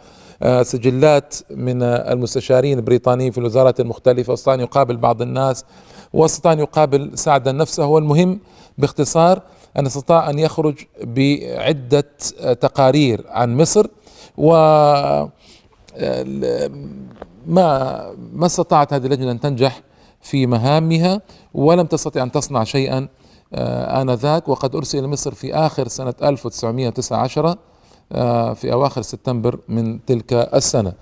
سجلات 0.62 1.34
من 1.50 1.82
المستشارين 1.82 2.78
البريطانيين 2.78 3.32
في 3.32 3.38
الوزارات 3.38 3.80
المختلفة 3.80 4.30
واستطاع 4.30 4.54
أن 4.54 4.60
يقابل 4.60 4.96
بعض 4.96 5.22
الناس 5.22 5.64
واستطاع 6.12 6.52
أن 6.52 6.58
يقابل 6.58 7.10
سعدا 7.18 7.52
نفسه 7.52 7.86
والمهم 7.86 8.40
باختصار 8.78 9.42
أن 9.78 9.86
استطاع 9.86 10.30
أن 10.30 10.38
يخرج 10.38 10.74
بعدة 11.02 12.08
تقارير 12.60 13.24
عن 13.28 13.56
مصر 13.56 13.86
و 14.36 14.54
آه، 15.96 16.70
ما 17.46 18.14
ما 18.32 18.46
استطاعت 18.46 18.92
هذه 18.92 19.06
اللجنة 19.06 19.30
أن 19.30 19.40
تنجح 19.40 19.82
في 20.20 20.46
مهامها 20.46 21.20
ولم 21.54 21.86
تستطع 21.86 22.22
أن 22.22 22.32
تصنع 22.32 22.64
شيئا 22.64 23.08
آه، 23.54 24.02
آنذاك. 24.02 24.48
وقد 24.48 24.76
أرسل 24.76 25.06
مصر 25.06 25.34
في 25.34 25.54
آخر 25.54 25.88
سنة 25.88 26.14
1919 26.22 27.48
آه، 27.48 27.56
في 28.54 28.72
أواخر 28.72 29.02
سبتمبر 29.02 29.58
من 29.68 30.04
تلك 30.04 30.32
السنة. 30.32 30.92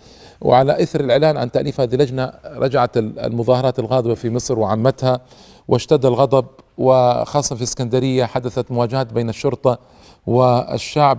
وعلى 0.41 0.83
إثر 0.83 1.01
الإعلان 1.01 1.37
عن 1.37 1.51
تأليف 1.51 1.81
هذه 1.81 1.95
اللجنة 1.95 2.33
رجعت 2.45 2.97
المظاهرات 2.97 3.79
الغاضبة 3.79 4.15
في 4.15 4.31
مصر 4.31 4.59
وعمتها 4.59 5.21
واشتد 5.69 6.07
الغضب 6.07 6.47
وخاصة 6.79 7.57
في 7.57 7.63
اسكندرية 7.63 8.25
حدثت 8.25 8.71
مواجهات 8.71 9.13
بين 9.13 9.29
الشرطة 9.29 9.79
والشعب. 10.27 11.19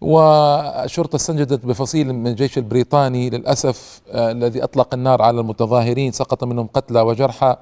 والشرطة 0.00 1.16
استنجدت 1.16 1.66
بفصيل 1.66 2.12
من 2.12 2.26
الجيش 2.26 2.58
البريطاني 2.58 3.30
للأسف 3.30 4.00
آه، 4.12 4.30
الذي 4.30 4.64
أطلق 4.64 4.94
النار 4.94 5.22
على 5.22 5.40
المتظاهرين 5.40 6.12
سقط 6.12 6.44
منهم 6.44 6.66
قتلى 6.66 7.00
وجرحى. 7.00 7.56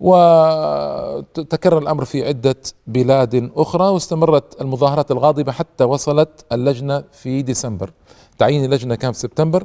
وتكرر 0.00 1.78
الأمر 1.78 2.04
في 2.04 2.26
عدة 2.28 2.56
بلاد 2.86 3.50
أخرى 3.56 3.88
واستمرت 3.88 4.60
المظاهرات 4.60 5.10
الغاضبة 5.10 5.52
حتى 5.52 5.84
وصلت 5.84 6.44
اللجنة 6.52 7.04
في 7.12 7.42
ديسمبر. 7.42 7.90
تعيين 8.38 8.64
اللجنة 8.64 8.94
كان 8.94 9.12
في 9.12 9.18
سبتمبر 9.18 9.64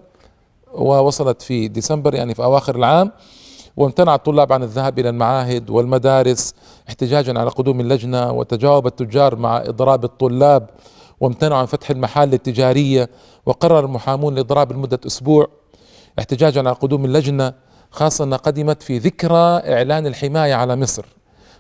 ووصلت 0.74 1.42
في 1.42 1.68
ديسمبر 1.68 2.15
يعني 2.15 2.34
في 2.36 2.44
أواخر 2.44 2.75
العام 2.75 3.12
وامتنع 3.77 4.15
الطلاب 4.15 4.54
عن 4.54 4.63
الذهاب 4.63 5.00
إلى 5.00 5.10
المعاهد 5.10 5.70
والمدارس 5.70 6.54
احتجاجا 6.89 7.39
على 7.39 7.50
قدوم 7.50 7.80
اللجنة 7.80 8.32
وتجاوب 8.32 8.88
التجار 8.88 9.36
مع 9.36 9.58
إضراب 9.58 10.04
الطلاب 10.04 10.70
وامتنعوا 11.20 11.60
عن 11.60 11.65
فتح 11.65 11.89
المحال 11.89 12.34
التجارية 12.34 13.10
وقرر 13.46 13.86
المحامون 13.86 14.34
الاضراب 14.34 14.72
لمدة 14.72 15.00
أسبوع 15.08 15.48
احتجاجا 16.20 16.60
على 16.60 16.71
قدوم 16.71 17.06
اللجنة 17.06 17.54
خاصة 17.91 18.24
أنها 18.24 18.38
قدمت 18.38 18.84
في 18.84 18.98
ذكرى 18.98 19.62
إعلان 19.74 20.08
الحماية 20.08 20.54
على 20.54 20.76
مصر. 20.76 21.06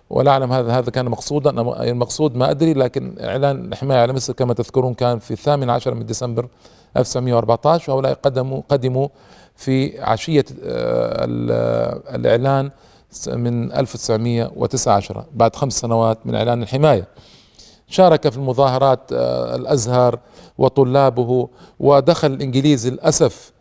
ولا 0.09 0.31
أعلم 0.31 0.53
هذا 0.53 0.71
هذا 0.71 0.91
كان 0.91 1.05
مقصودا 1.05 1.49
المقصود 1.83 2.35
ما 2.35 2.51
أدري 2.51 2.73
لكن 2.73 3.15
إعلان 3.19 3.73
الحماية 3.73 3.99
على 3.99 4.13
مصر 4.13 4.33
كما 4.33 4.53
تذكرون 4.53 4.93
كان 4.93 5.19
في 5.19 5.31
الثامن 5.31 5.69
عشر 5.69 5.93
من 5.93 6.05
ديسمبر 6.05 6.47
1914 6.97 7.91
وهؤلاء 7.91 8.13
قدموا 8.13 8.61
قدموا 8.69 9.07
في 9.55 10.01
عشية 10.01 10.45
آه، 10.63 11.25
الإعلان 12.15 12.71
من 13.27 13.71
1919 13.71 15.25
بعد 15.33 15.55
خمس 15.55 15.73
سنوات 15.79 16.17
من 16.25 16.35
إعلان 16.35 16.63
الحماية. 16.63 17.07
شارك 17.87 18.29
في 18.29 18.37
المظاهرات 18.37 18.99
آه، 19.13 19.55
الأزهر 19.55 20.19
وطلابه 20.57 21.49
ودخل 21.79 22.33
الإنجليز 22.33 22.87
للأسف 22.87 23.51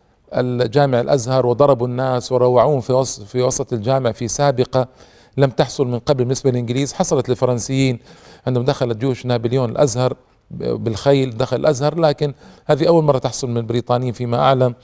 الجامع 0.41 1.01
الأزهر 1.01 1.47
وضربوا 1.47 1.87
الناس 1.87 2.33
وروعوهم 2.33 2.81
في 2.81 2.93
وسط 2.93 3.23
في 3.23 3.43
وسط 3.43 3.73
الجامع 3.73 4.13
في 4.13 4.29
سابقة 4.29 4.89
لم 5.37 5.51
تحصل 5.51 5.87
من 5.87 5.99
قبل 5.99 6.25
بالنسبة 6.25 6.51
للإنجليز 6.51 6.93
حصلت 6.93 7.29
للفرنسيين 7.29 7.99
عندما 8.47 8.65
دخلت 8.65 8.97
جيوش 8.97 9.27
نابليون 9.27 9.71
الأزهر 9.71 10.17
بالخيل 10.51 11.37
دخل 11.37 11.57
الأزهر 11.57 11.99
لكن 11.99 12.35
هذه 12.67 12.89
أول 12.89 13.05
مرة 13.05 13.19
تحصل 13.19 13.51
من 13.51 13.57
البريطانيين 13.57 14.13
فيما 14.13 14.39
أعلم. 14.39 14.75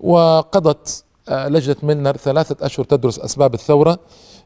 وقضت 0.00 1.04
آه، 1.28 1.48
لجنة 1.48 1.76
ميلنر 1.82 2.16
ثلاثة 2.16 2.66
أشهر 2.66 2.86
تدرس 2.86 3.18
أسباب 3.18 3.54
الثورة 3.54 3.98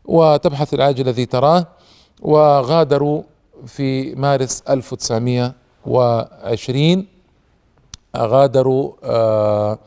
وتبحث 0.05 0.75
العلاج 0.75 1.01
الذي 1.01 1.27
تراه 1.27 1.66
وغادروا 2.23 3.23
في 3.66 4.14
مارس 4.14 4.62
1920 4.68 7.07
غادروا 8.16 8.92
آه 9.05 9.79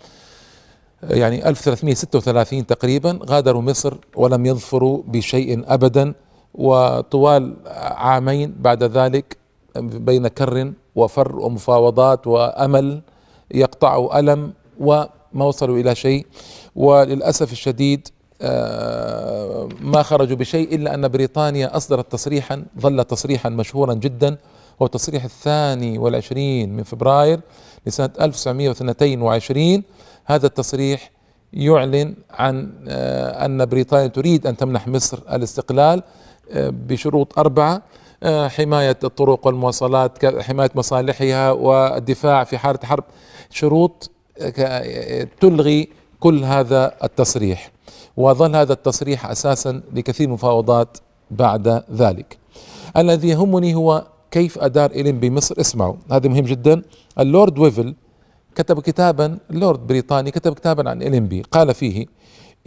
يعني 1.10 1.50
1336 1.50 2.66
تقريبا 2.68 3.20
غادروا 3.26 3.62
مصر 3.62 3.94
ولم 4.16 4.46
يظفروا 4.46 5.04
بشيء 5.08 5.64
ابدا 5.68 6.14
وطوال 6.54 7.56
عامين 7.78 8.56
بعد 8.60 8.84
ذلك 8.84 9.38
بين 9.80 10.28
كر 10.28 10.74
وفر 10.96 11.40
ومفاوضات 11.40 12.28
وأمل 12.28 13.02
يقطع 13.52 14.20
ألم 14.20 14.54
وما 14.80 15.10
وصلوا 15.46 15.78
إلى 15.78 15.96
شيء. 15.96 16.26
وللأسف 16.76 17.52
الشديد 17.52 18.08
آه، 18.42 19.70
ما 19.82 20.04
خرجوا 20.04 20.38
بشيء 20.38 20.76
إلا 20.76 20.94
أن 20.94 21.08
بريطانيا 21.08 21.78
أصدرت 21.78 22.12
تصريحا 22.12 22.66
ظل 22.80 23.04
تصريحا 23.04 23.50
مشهورا 23.50 23.94
جدا 23.94 24.38
هو 24.82 24.86
التصريح 24.86 25.24
الثاني 25.24 25.98
والعشرين 25.98 26.74
من 26.74 26.84
فبراير 26.84 27.40
لسنة 27.88 28.10
1922 28.22 29.84
هذا 30.26 30.46
التصريح 30.46 31.12
يعلن 31.54 32.16
عن 32.32 32.74
آه، 32.88 33.46
أن 33.46 33.66
بريطانيا 33.66 34.08
تريد 34.08 34.48
أن 34.48 34.58
تمنح 34.58 34.88
مصر 34.88 35.20
الاستقلال 35.32 36.04
آه، 36.52 36.70
بشروط 36.70 37.40
أربعة 37.40 37.82
آه، 38.24 38.48
حماية 38.48 38.98
الطرق 39.04 39.48
والمواصلات 39.48 40.26
حماية 40.26 40.70
مصالحها 40.76 41.52
والدفاع 41.52 42.44
في 42.44 42.58
حالة 42.58 42.80
حرب. 42.84 43.04
شروط 43.50 44.12
تلغي 45.42 45.90
كل 46.20 46.44
هذا 46.44 46.94
التصريح. 47.04 47.72
وظل 48.18 48.56
هذا 48.56 48.74
التصريح 48.74 49.26
أساسا 49.26 49.82
لكثير 49.94 50.28
من 50.28 50.34
المفاوضات 50.34 50.98
بعد 51.32 51.84
ذلك. 51.92 52.38
الذي 52.98 53.30
يهمني 53.30 53.76
هو 53.76 54.08
كيف 54.32 54.60
أدار 54.60 54.92
إلينبي 54.92 55.20
مصر 55.20 55.56
اسمعوا 55.60 55.96
هذا 56.12 56.30
مهم 56.30 56.44
جدا. 56.44 56.82
اللورد 57.20 57.60
ويفل 57.60 57.96
كتب 58.56 58.80
كتابا 58.80 59.38
لورد 59.50 59.88
بريطاني 59.88 60.32
كتب 60.32 60.54
كتابا 60.54 60.90
عن 60.90 61.02
إلينبي. 61.02 61.42
قال 61.42 61.74
فيه 61.74 62.06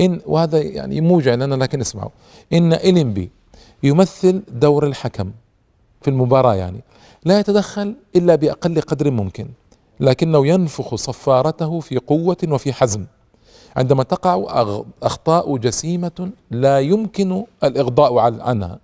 إن 0.00 0.20
وهذا 0.26 0.62
يعني 0.62 1.00
موجع 1.00 1.34
لنا 1.34 1.54
لكن 1.54 1.80
اسمعوا. 1.80 2.10
إن 2.52 2.72
إلينبي 2.72 3.30
يمثل 3.82 4.42
دور 4.48 4.86
الحكم 4.86 5.30
في 6.02 6.10
المباراة 6.10 6.54
يعني. 6.54 6.80
لا 7.24 7.40
يتدخل 7.40 7.94
إلا 8.16 8.34
بأقل 8.34 8.80
قدر 8.80 9.10
ممكن 9.10 9.48
لكنه 10.00 10.46
ينفخ 10.46 10.94
صفارته 10.94 11.80
في 11.80 11.98
قوة 11.98 12.36
وفي 12.48 12.72
حزم. 12.72 13.04
عندما 13.76 14.02
تقع 14.02 14.64
أخطاء 15.02 15.56
جسيمة 15.56 16.30
لا 16.50 16.80
يمكن 16.80 17.44
الإغضاء 17.64 18.18
عنها. 18.18 18.78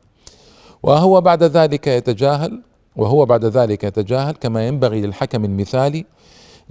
وهو 0.83 1.21
بعد 1.21 1.43
ذلك 1.43 1.87
يتجاهل 1.87 2.63
وهو 2.97 3.27
بعد 3.27 3.45
ذلك 3.45 3.85
يتجاهل 3.85 4.35
كما 4.35 4.67
ينبغي 4.67 5.01
للحكم 5.01 5.45
المثالي 5.45 6.05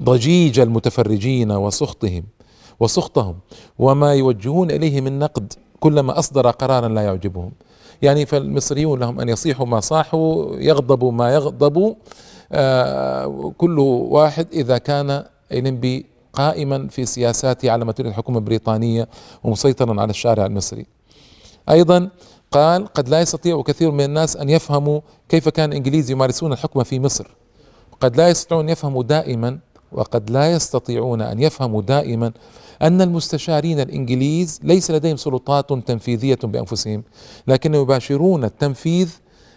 ضجيج 0.01 0.59
المتفرجين 0.59 1.51
وسخطهم 1.51 2.23
وسخطهم 2.79 3.35
وما 3.79 4.13
يوجهون 4.13 4.71
إليه 4.71 5.01
من 5.01 5.19
نقد 5.19 5.53
كلما 5.79 6.19
أصدر 6.19 6.49
قرارا 6.49 6.87
لا 6.87 7.01
يعجبهم. 7.01 7.51
يعني 8.01 8.25
فالمصريون 8.25 8.99
لهم 8.99 9.19
أن 9.19 9.29
يصيحوا 9.29 9.65
ما 9.65 9.79
صاحوا 9.79 10.55
يغضبوا 10.55 11.11
ما 11.11 11.33
يغضبوا 11.33 11.95
آه 12.51 13.53
كل 13.57 13.79
واحد 13.79 14.47
إذا 14.53 14.77
كان 14.77 15.23
إلنبي 15.51 16.05
قائما 16.33 16.87
في 16.87 17.05
سياساته 17.05 17.71
على 17.71 17.85
ما 17.85 17.91
تريد 17.91 18.07
الحكومة 18.07 18.37
البريطانية 18.37 19.07
ومسيطرا 19.43 20.01
على 20.01 20.09
الشارع 20.09 20.45
المصري. 20.45 20.85
أيضا 21.69 22.09
قال 22.51 22.87
قد 22.87 23.09
لا 23.09 23.21
يستطيع 23.21 23.61
كثير 23.61 23.91
من 23.91 24.03
الناس 24.03 24.37
أن 24.37 24.49
يفهموا 24.49 25.01
كيف 25.29 25.49
كان 25.49 25.69
الانجليز 25.69 26.11
يمارسون 26.11 26.53
الحكم 26.53 26.83
في 26.83 26.99
مصر. 26.99 27.27
قد 28.01 28.17
لا 28.17 28.29
يستطيعون 28.29 28.69
يفهموا 28.69 29.03
دائما 29.03 29.59
وقد 29.91 30.29
لا 30.29 30.51
يستطيعون 30.51 31.21
أن 31.21 31.39
يفهموا 31.39 31.81
دائما 31.81 32.31
أن 32.81 33.01
المستشارين 33.01 33.79
الإنجليز 33.79 34.59
ليس 34.63 34.91
لديهم 34.91 35.17
سلطات 35.17 35.73
تنفيذية 35.73 36.39
بأنفسهم 36.43 37.03
لكن 37.47 37.73
يباشرون 37.75 38.43
التنفيذ 38.43 39.09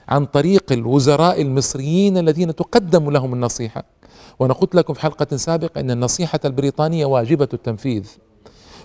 عن 0.09 0.27
طريق 0.27 0.73
الوزراء 0.73 1.42
المصريين 1.42 2.18
الذين 2.18 2.55
تقدم 2.55 3.11
لهم 3.11 3.35
النصيحة. 3.35 3.85
وأنا 4.38 4.55
قلت 4.55 4.75
لكم 4.75 4.94
في 4.94 5.01
حلقة 5.01 5.37
سابقة 5.37 5.81
إن 5.81 5.90
النصيحة 5.90 6.40
البريطانية 6.44 7.07
واجبة 7.07 7.49
التنفيذ 7.55 8.07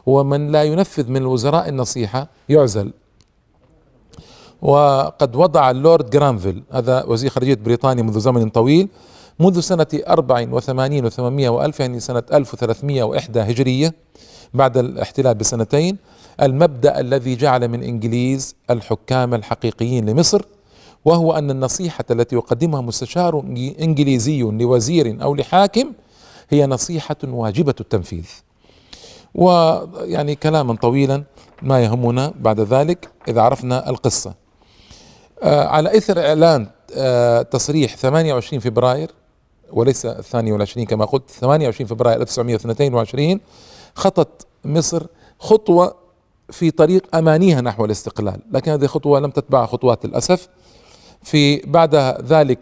ومن 0.06 0.52
لا 0.52 0.64
ينفذ 0.64 1.10
من 1.10 1.18
الوزراء 1.18 1.70
النصيحة 1.70 2.30
يعزل. 2.50 2.94
وقد 4.62 5.36
وضع 5.36 5.72
اللورد 5.72 6.10
جرانفيل 6.10 6.64
هذا 6.72 7.04
وزير 7.04 7.30
خارجية 7.30 7.56
بريطانيا 7.56 8.04
منذ 8.04 8.20
زمن 8.20 8.50
طويل 8.50 8.90
منذ 9.40 9.60
سنة 9.60 9.88
84 10.08 11.10
و800 11.10 11.20
وألف 11.50 11.80
يعني 11.80 12.00
سنة 12.00 12.24
1301 12.34 13.38
هجرية 13.38 13.94
بعد 14.54 14.78
الاحتلال 14.78 15.36
بسنتين 15.36 15.98
المبدأ 16.42 17.00
الذي 17.00 17.36
جعل 17.36 17.68
من 17.68 17.84
إنجليز 17.84 18.56
الحكام 18.70 19.34
الحقيقيين 19.34 20.10
لمصر 20.10 20.42
وهو 21.06 21.34
أن 21.34 21.52
النصيحة 21.52 22.04
التي 22.12 22.36
يقدمها 22.36 22.82
مستشار 22.82 23.40
إنجليزي 23.82 24.42
لوزير 24.42 25.24
أو 25.24 25.36
لحاكم 25.36 25.94
هي 26.50 26.68
نصيحة 26.68 27.16
واجبة 27.24 27.76
التنفيذ. 27.80 28.26
ويعني 29.36 30.36
كلاما 30.36 30.76
طويلا 30.76 31.24
ما 31.62 31.84
يهمنا 31.84 32.34
بعد 32.40 32.60
ذلك 32.60 33.10
إذا 33.28 33.42
عرفنا 33.42 33.90
القصة. 33.90 34.34
آه، 35.44 35.68
على 35.68 35.98
إثر 35.98 36.20
إعلان 36.26 36.68
آه، 36.96 37.42
تصريح 37.42 37.96
28 37.96 38.60
فبراير 38.60 39.12
وليس 39.74 40.06
الثاني 40.06 40.52
والعشرين 40.52 40.86
كما 40.86 41.06
قلت 41.06 41.30
28 41.30 41.88
فبراير 41.88 42.22
1922 42.22 43.40
خطت 43.96 44.48
مصر 44.66 45.06
خطوة 45.40 45.96
في 46.50 46.72
طريق 46.72 47.16
أمانيها 47.16 47.62
نحو 47.62 47.86
الاستقلال 47.86 48.40
لكن 48.52 48.72
هذه 48.72 48.84
الخطوة 48.84 49.20
لم 49.20 49.30
تتبع 49.30 49.66
خطوات 49.66 50.06
للأسف 50.06 50.48
في 51.24 51.58
بعد 51.58 51.96
ذلك 52.24 52.60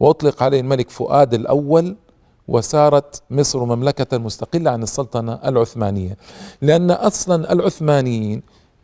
وأطلق 0.00 0.42
عليه 0.42 0.60
الملك 0.60 0.90
فؤاد 0.90 1.34
الأول 1.34 1.96
وصارت 2.48 3.22
مصر 3.30 3.64
مملكة 3.64 4.18
مستقلة 4.18 4.70
عن 4.70 4.82
السلطنة 4.82 5.40
العثمانية. 5.44 6.16
لأن 6.62 6.90
أصلا 6.90 7.52
العثمانيين 7.52 8.42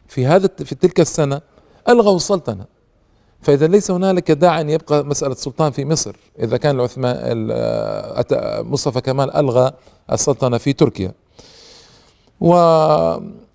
في 0.08 0.26
هذا 0.26 0.48
في 0.64 0.74
تلك 0.74 1.00
السنة 1.00 1.40
ألغوا 1.88 2.16
السلطنة. 2.16 2.64
فإذا 3.40 3.66
ليس 3.66 3.90
هنالك 3.90 4.30
داعي 4.30 4.60
أن 4.60 4.70
يبقى 4.70 5.04
مسألة 5.04 5.32
السلطان 5.32 5.72
في 5.72 5.84
مصر. 5.84 6.16
إذا 6.38 6.56
كان 6.56 6.76
العثمان 6.76 7.46
مصطفى 8.70 9.00
كمال 9.00 9.36
ألغى 9.36 9.72
السلطنة 10.12 10.58
في 10.58 10.72
تركيا. 10.72 11.12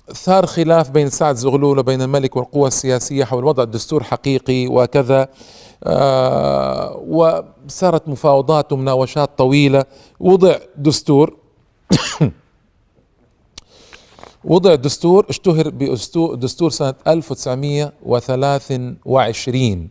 وثار 0.09 0.45
خلاف 0.45 0.89
بين 0.89 1.09
سعد 1.09 1.35
زغلول 1.35 1.79
وبين 1.79 2.01
الملك 2.01 2.35
والقوى 2.35 2.67
السياسية 2.67 3.23
حول 3.23 3.45
وضع 3.45 3.63
دستور 3.63 4.03
حقيقي 4.03 4.67
وكذا. 4.67 5.27
آه 5.83 7.03
وصارت 7.07 8.07
مفاوضات 8.07 8.73
ومناوشات 8.73 9.37
طويلة. 9.37 9.85
وضع 10.19 10.55
دستور 10.77 11.37
وضع 14.43 14.75
دستور 14.75 15.25
اشتهر 15.29 15.69
بدستور 15.69 16.69
سنة 16.69 16.93
1923 17.07 19.89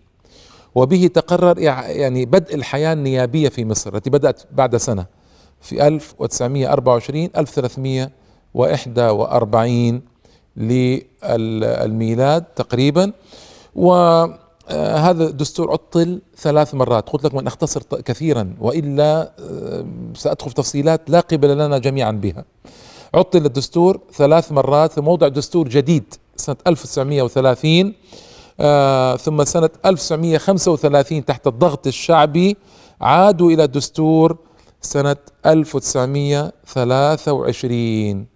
وبه 0.75 1.11
تقرر 1.15 1.59
يعني 1.59 2.25
بدء 2.25 2.55
الحياة 2.55 2.93
النيابية 2.93 3.49
في 3.49 3.65
مصر 3.65 3.97
التي 3.97 4.11
بدأت 4.11 4.43
بعد 4.53 4.77
سنة 4.77 5.07
في 5.61 5.87
1924 5.87 7.29
1341 8.57 10.01
للميلاد 10.57 12.45
تقريبا. 12.57 13.13
وهذا 13.75 15.25
الدستور 15.25 15.73
عطل 15.73 16.21
ثلاث 16.37 16.75
مرات. 16.75 17.09
قلت 17.09 17.25
لكم 17.25 17.39
أن 17.39 17.47
أختصر 17.47 17.83
كثيرا 18.05 18.55
وإلا 18.61 19.33
آه، 19.41 19.85
سأدخل 20.15 20.49
في 20.49 20.55
تفصيلات 20.55 21.11
لا 21.11 21.21
قبل 21.21 21.59
لنا 21.59 21.79
جميعا 21.79 22.11
بها. 22.11 22.45
عطل 23.15 23.47
الدستور 23.47 24.01
ثلاث 24.13 24.53
مرات 24.53 24.93
ثم 24.93 25.09
وضع 25.09 25.29
دستور 25.29 25.69
جديد 25.69 26.15
سنة 26.37 26.57
1930 26.67 27.95
آه 28.61 29.17
ثم 29.17 29.45
سنة 29.45 29.71
1935 29.87 31.25
تحت 31.25 31.47
الضغط 31.47 31.87
الشعبي 31.87 32.57
عادوا 33.01 33.51
إلى 33.51 33.67
دستور 33.67 34.37
سنة 34.81 35.17
1923 35.47 38.27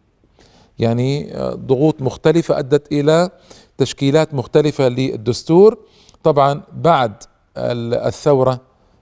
يعني 0.81 1.37
آه، 1.37 1.55
ضغوط 1.55 2.03
مختلفة 2.03 2.59
أدت 2.59 2.93
إلى 2.93 3.31
تشكيلات 3.79 4.35
مختلفة 4.35 4.88
للدستور. 4.88 5.79
طبعا 6.23 6.62
بعد 6.73 7.12
الثورة 7.57 8.61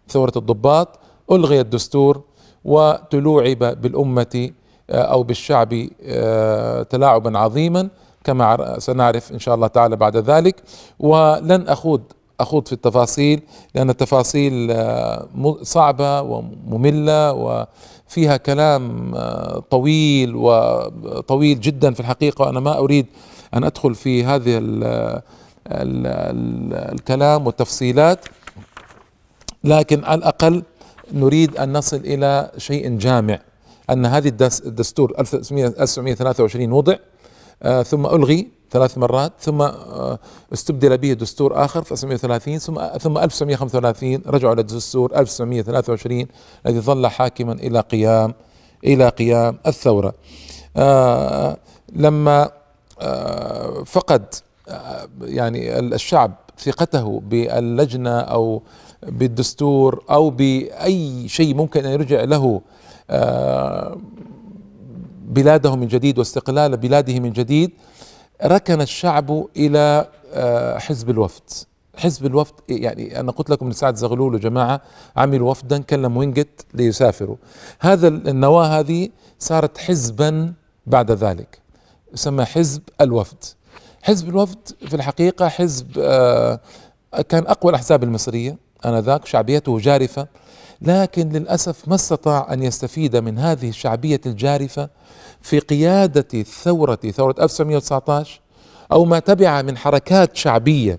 ثورة 0.09 0.33
الضباط 0.37 0.99
ألغي 1.33 1.61
الدستور 1.61 2.23
وتلوعب 2.65 3.59
بالأمة 3.59 4.51
آه، 4.91 5.03
أو 5.03 5.23
بالشعب 5.23 5.89
آه، 6.03 6.83
تلاعبا 6.83 7.39
عظيما 7.39 7.89
كما 8.25 8.79
سنعرف 8.79 9.33
إن 9.33 9.39
شاء 9.39 9.55
الله 9.55 9.67
تعالى 9.67 9.97
بعد 9.97 10.17
ذلك. 10.17 10.63
ولن 10.99 11.69
أخوض 11.69 12.03
أخوض 12.41 12.67
في 12.67 12.73
التفاصيل 12.73 13.43
لأن 13.75 13.91
التفاصيل 13.91 14.71
آه، 14.71 15.29
صعبة 15.63 16.23
ومملة 16.23 17.67
وفيها 18.09 18.37
كلام 18.37 19.15
طويل 19.71 20.37
وطويل 20.37 21.61
جدا 21.61 21.93
في 21.95 22.01
الحقيقة 22.01 22.43
وأنا 22.43 22.61
ما 22.61 22.79
أريد 22.79 23.07
أن 23.55 23.65
أدخل 23.65 23.95
في 23.95 24.25
هذه 24.25 24.59
ال 24.59 24.85
ال 25.67 26.07
ال 26.07 26.75
الكلام 26.95 27.47
والتفصيلات 27.47 28.25
لكن 29.65 30.05
على 30.05 30.19
الأقل 30.19 30.63
نريد 31.13 31.57
أن 31.57 31.73
نصل 31.73 31.97
إلى 31.97 32.51
شيء 32.57 32.99
جامع 32.99 33.39
أن 33.91 34.07
هذه 34.07 34.29
الدستور 34.67 35.15
1923 35.19 36.73
وضع 36.73 36.97
آه 37.63 37.83
ثم 37.83 38.07
ألغي 38.07 38.49
ثلاث 38.71 38.99
مرات 38.99 39.33
ثم 39.41 39.63
آه 39.63 40.19
استبدل 40.53 40.97
به 40.99 41.13
دستور 41.13 41.65
آخر 41.65 41.83
في 41.83 41.93
1930 41.93 42.59
ثم 42.59 42.99
ثم 42.99 43.19
1935 43.19 44.23
رجعوا 44.27 44.53
إلى 44.53 44.61
الدستور 44.61 45.17
1923 45.17 46.27
الذي 46.67 46.81
ظل 46.81 47.07
حاكما 47.07 47.53
إلى 47.53 47.81
قيام 47.81 48.35
إلى 48.85 49.09
قيام 49.09 49.59
الثورة. 49.67 50.15
آه 50.77 51.57
لما 51.93 52.51
آه، 53.01 53.83
فقد 53.87 54.35
يعني 55.23 55.79
الشعب 55.79 56.33
ثقته 56.59 57.23
باللجنة 57.31 58.21
أو 58.21 58.63
بالدستور 59.03 60.05
أو 60.11 60.31
بأي 60.31 61.29
شيء 61.29 61.55
ممكن 61.55 61.85
أن 61.85 61.93
يرجع 61.93 62.25
له 62.25 62.61
بلاده 65.29 65.77
من 65.77 65.89
جديد 65.89 66.19
واستقلال 66.19 66.77
بلاده 66.77 67.21
من 67.21 67.33
جديد 67.33 67.71
ركن 68.45 68.81
الشعب 68.81 69.47
إلى 69.57 70.09
آه، 70.33 70.79
حزب 70.79 71.11
الوفد. 71.11 71.43
حزب 71.97 72.27
الوفد 72.27 72.55
يعني 72.69 73.21
أنا 73.21 73.33
قلت 73.33 73.51
لكم 73.51 73.67
ان 73.67 73.73
سعد 73.73 73.97
زغلول 73.97 74.35
وجماعة 74.35 74.81
عملوا 75.17 75.51
وفدا 75.51 75.83
كلم 75.83 76.17
وينجت 76.17 76.67
ليسافروا. 76.75 77.37
هذا 77.81 78.09
النواة 78.09 78.67
هذه 78.67 79.09
صارت 79.39 79.79
حزبا 79.79 80.53
بعد 80.87 81.11
ذلك. 81.11 81.59
يسمى 82.15 82.45
حزب 82.45 82.83
الوفد. 83.01 83.45
حزب 84.03 84.29
الوفد 84.29 84.59
في 84.89 84.95
الحقيقة 84.95 85.49
حزب 85.49 85.87
آه، 85.99 86.61
كان 87.29 87.47
أقوى 87.47 87.71
الأحزاب 87.71 88.03
المصرية 88.03 88.57
آنذاك 88.87 89.27
شعبيته 89.27 89.79
جارفة. 89.79 90.29
لكن 90.83 91.29
للأسف 91.29 91.89
ما 91.89 91.95
استطاع 91.95 92.53
أن 92.53 92.63
يستفيد 92.63 93.17
من 93.17 93.39
هذه 93.39 93.69
الشعبية 93.69 94.21
الجارفة 94.27 94.89
في 95.43 95.59
قيادة 95.59 96.27
الثورة 96.35 96.97
ثورة 96.97 97.35
1919 97.41 98.41
أو 98.93 99.05
ما 99.05 99.19
تبع 99.19 99.63
من 99.63 99.77
حركات 99.77 100.37
شعبية 100.37 100.99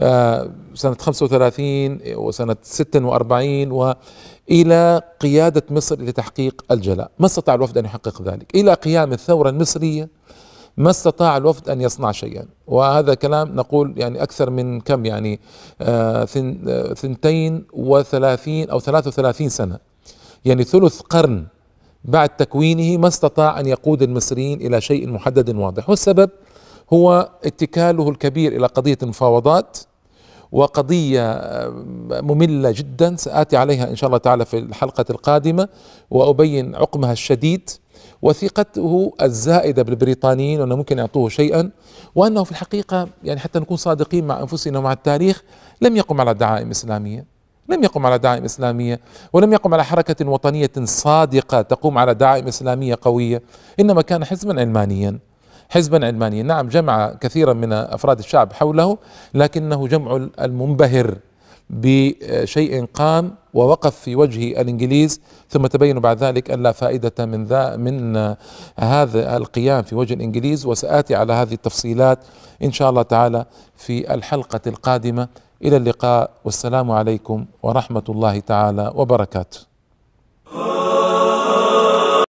آه، 0.00 0.50
سنة 0.74 0.96
35 1.00 1.98
وسنة 2.06 2.56
46 2.62 3.70
وإلى 3.70 5.02
قيادة 5.20 5.62
مصر 5.70 6.02
لتحقيق 6.02 6.64
الجلاء. 6.70 7.10
ما 7.18 7.26
استطاع 7.26 7.54
الوفد 7.54 7.78
أن 7.78 7.84
يحقق 7.84 8.22
ذلك. 8.22 8.54
إلى 8.54 8.74
قيام 8.74 9.12
الثورة 9.12 9.50
المصرية 9.50 10.08
ما 10.76 10.90
استطاع 10.90 11.36
الوفد 11.36 11.68
أن 11.70 11.80
يصنع 11.80 12.12
شيئا. 12.12 12.46
وهذا 12.66 13.14
كلام 13.14 13.56
نقول 13.56 13.94
يعني 13.96 14.22
أكثر 14.22 14.50
من 14.50 14.80
كم 14.80 15.06
يعني 15.06 15.40
آه 15.80 16.24
ثنتين 16.94 17.66
وثلاثين 17.72 18.70
أو 18.70 18.80
ثلاث 18.80 19.06
وثلاثين 19.06 19.48
سنة. 19.48 19.78
يعني 20.44 20.64
ثلث 20.64 21.00
قرن 21.00 21.46
بعد 22.04 22.28
تكوينه 22.28 22.96
ما 23.00 23.08
استطاع 23.08 23.60
أن 23.60 23.66
يقود 23.66 24.02
المصريين 24.02 24.60
إلى 24.60 24.80
شيء 24.80 25.08
محدد 25.08 25.56
واضح. 25.56 25.90
والسبب 25.90 26.30
هو 26.92 27.30
اتكاله 27.44 28.08
الكبير 28.08 28.56
إلى 28.56 28.66
قضية 28.66 28.98
المفاوضات 29.02 29.78
وقضية 30.52 31.32
آه، 31.32 31.68
مملة 32.10 32.70
جدا. 32.70 33.16
سآتي 33.16 33.56
عليها 33.56 33.90
إن 33.90 33.96
شاء 33.96 34.08
الله 34.08 34.18
تعالى 34.18 34.44
في 34.44 34.58
الحلقة 34.58 35.04
القادمة 35.10 35.68
وأبين 36.10 36.74
عقمها 36.74 37.12
الشديد 37.12 37.70
وثقته 38.22 39.12
الزائدة 39.22 39.82
بالبريطانيين 39.82 40.60
وانه 40.60 40.76
ممكن 40.76 40.98
يعطوه 40.98 41.28
شيئا 41.28 41.70
وأنه 42.14 42.44
في 42.44 42.50
الحقيقة 42.50 43.08
يعني 43.24 43.40
حتى 43.40 43.58
نكون 43.58 43.76
صادقين 43.76 44.26
مع 44.26 44.40
أنفسنا 44.40 44.78
ومع 44.78 44.92
التاريخ 44.92 45.42
لم 45.80 45.96
يقم 45.96 46.20
على 46.20 46.34
دعائم 46.34 46.70
إسلامية. 46.70 47.33
لم 47.68 47.82
يقم 47.84 48.06
على 48.06 48.18
دعائم 48.18 48.44
إسلامية 48.44 49.00
ولم 49.32 49.52
يقم 49.52 49.74
على 49.74 49.84
حركة 49.84 50.28
وطنية 50.28 50.70
صادقة 50.84 51.62
تقوم 51.62 51.98
على 51.98 52.14
دعائم 52.14 52.46
إسلامية 52.46 52.98
قوية 53.02 53.42
إنما 53.80 54.02
كان 54.02 54.24
حزبا 54.24 54.60
علمانيا. 54.60 55.18
حزبا 55.68 56.06
علمانيا. 56.06 56.42
نعم 56.42 56.68
جمع 56.68 57.12
كثيرا 57.20 57.52
من 57.52 57.72
أفراد 57.72 58.18
الشعب 58.18 58.52
حوله 58.52 58.98
لكنه 59.34 59.88
جمع 59.88 60.28
المنبهر 60.40 61.18
بشيء 61.70 62.84
قام 62.94 63.34
ووقف 63.54 63.96
في 63.96 64.16
وجه 64.16 64.60
الإنجليز 64.60 65.20
ثم 65.48 65.66
تبين 65.66 66.00
بعد 66.00 66.24
ذلك 66.24 66.50
أن 66.50 66.62
لا 66.62 66.72
فائدة 66.72 67.26
من 67.26 67.44
ذا 67.44 67.76
من 67.76 68.16
هذا 68.78 69.36
القيام 69.36 69.82
في 69.82 69.94
وجه 69.94 70.14
الإنجليز 70.14 70.66
وسآتي 70.66 71.14
على 71.14 71.32
هذه 71.32 71.52
التفصيلات 71.54 72.18
إن 72.62 72.72
شاء 72.72 72.90
الله 72.90 73.02
تعالى 73.02 73.46
في 73.76 74.14
الحلقة 74.14 74.60
القادمة. 74.66 75.28
إلى 75.62 75.76
اللقاء 75.76 76.30
والسلام 76.44 76.90
عليكم 76.90 77.46
ورحمة 77.62 78.04
الله 78.08 78.40
تعالى 78.40 78.92
وبركاته. 78.94 79.60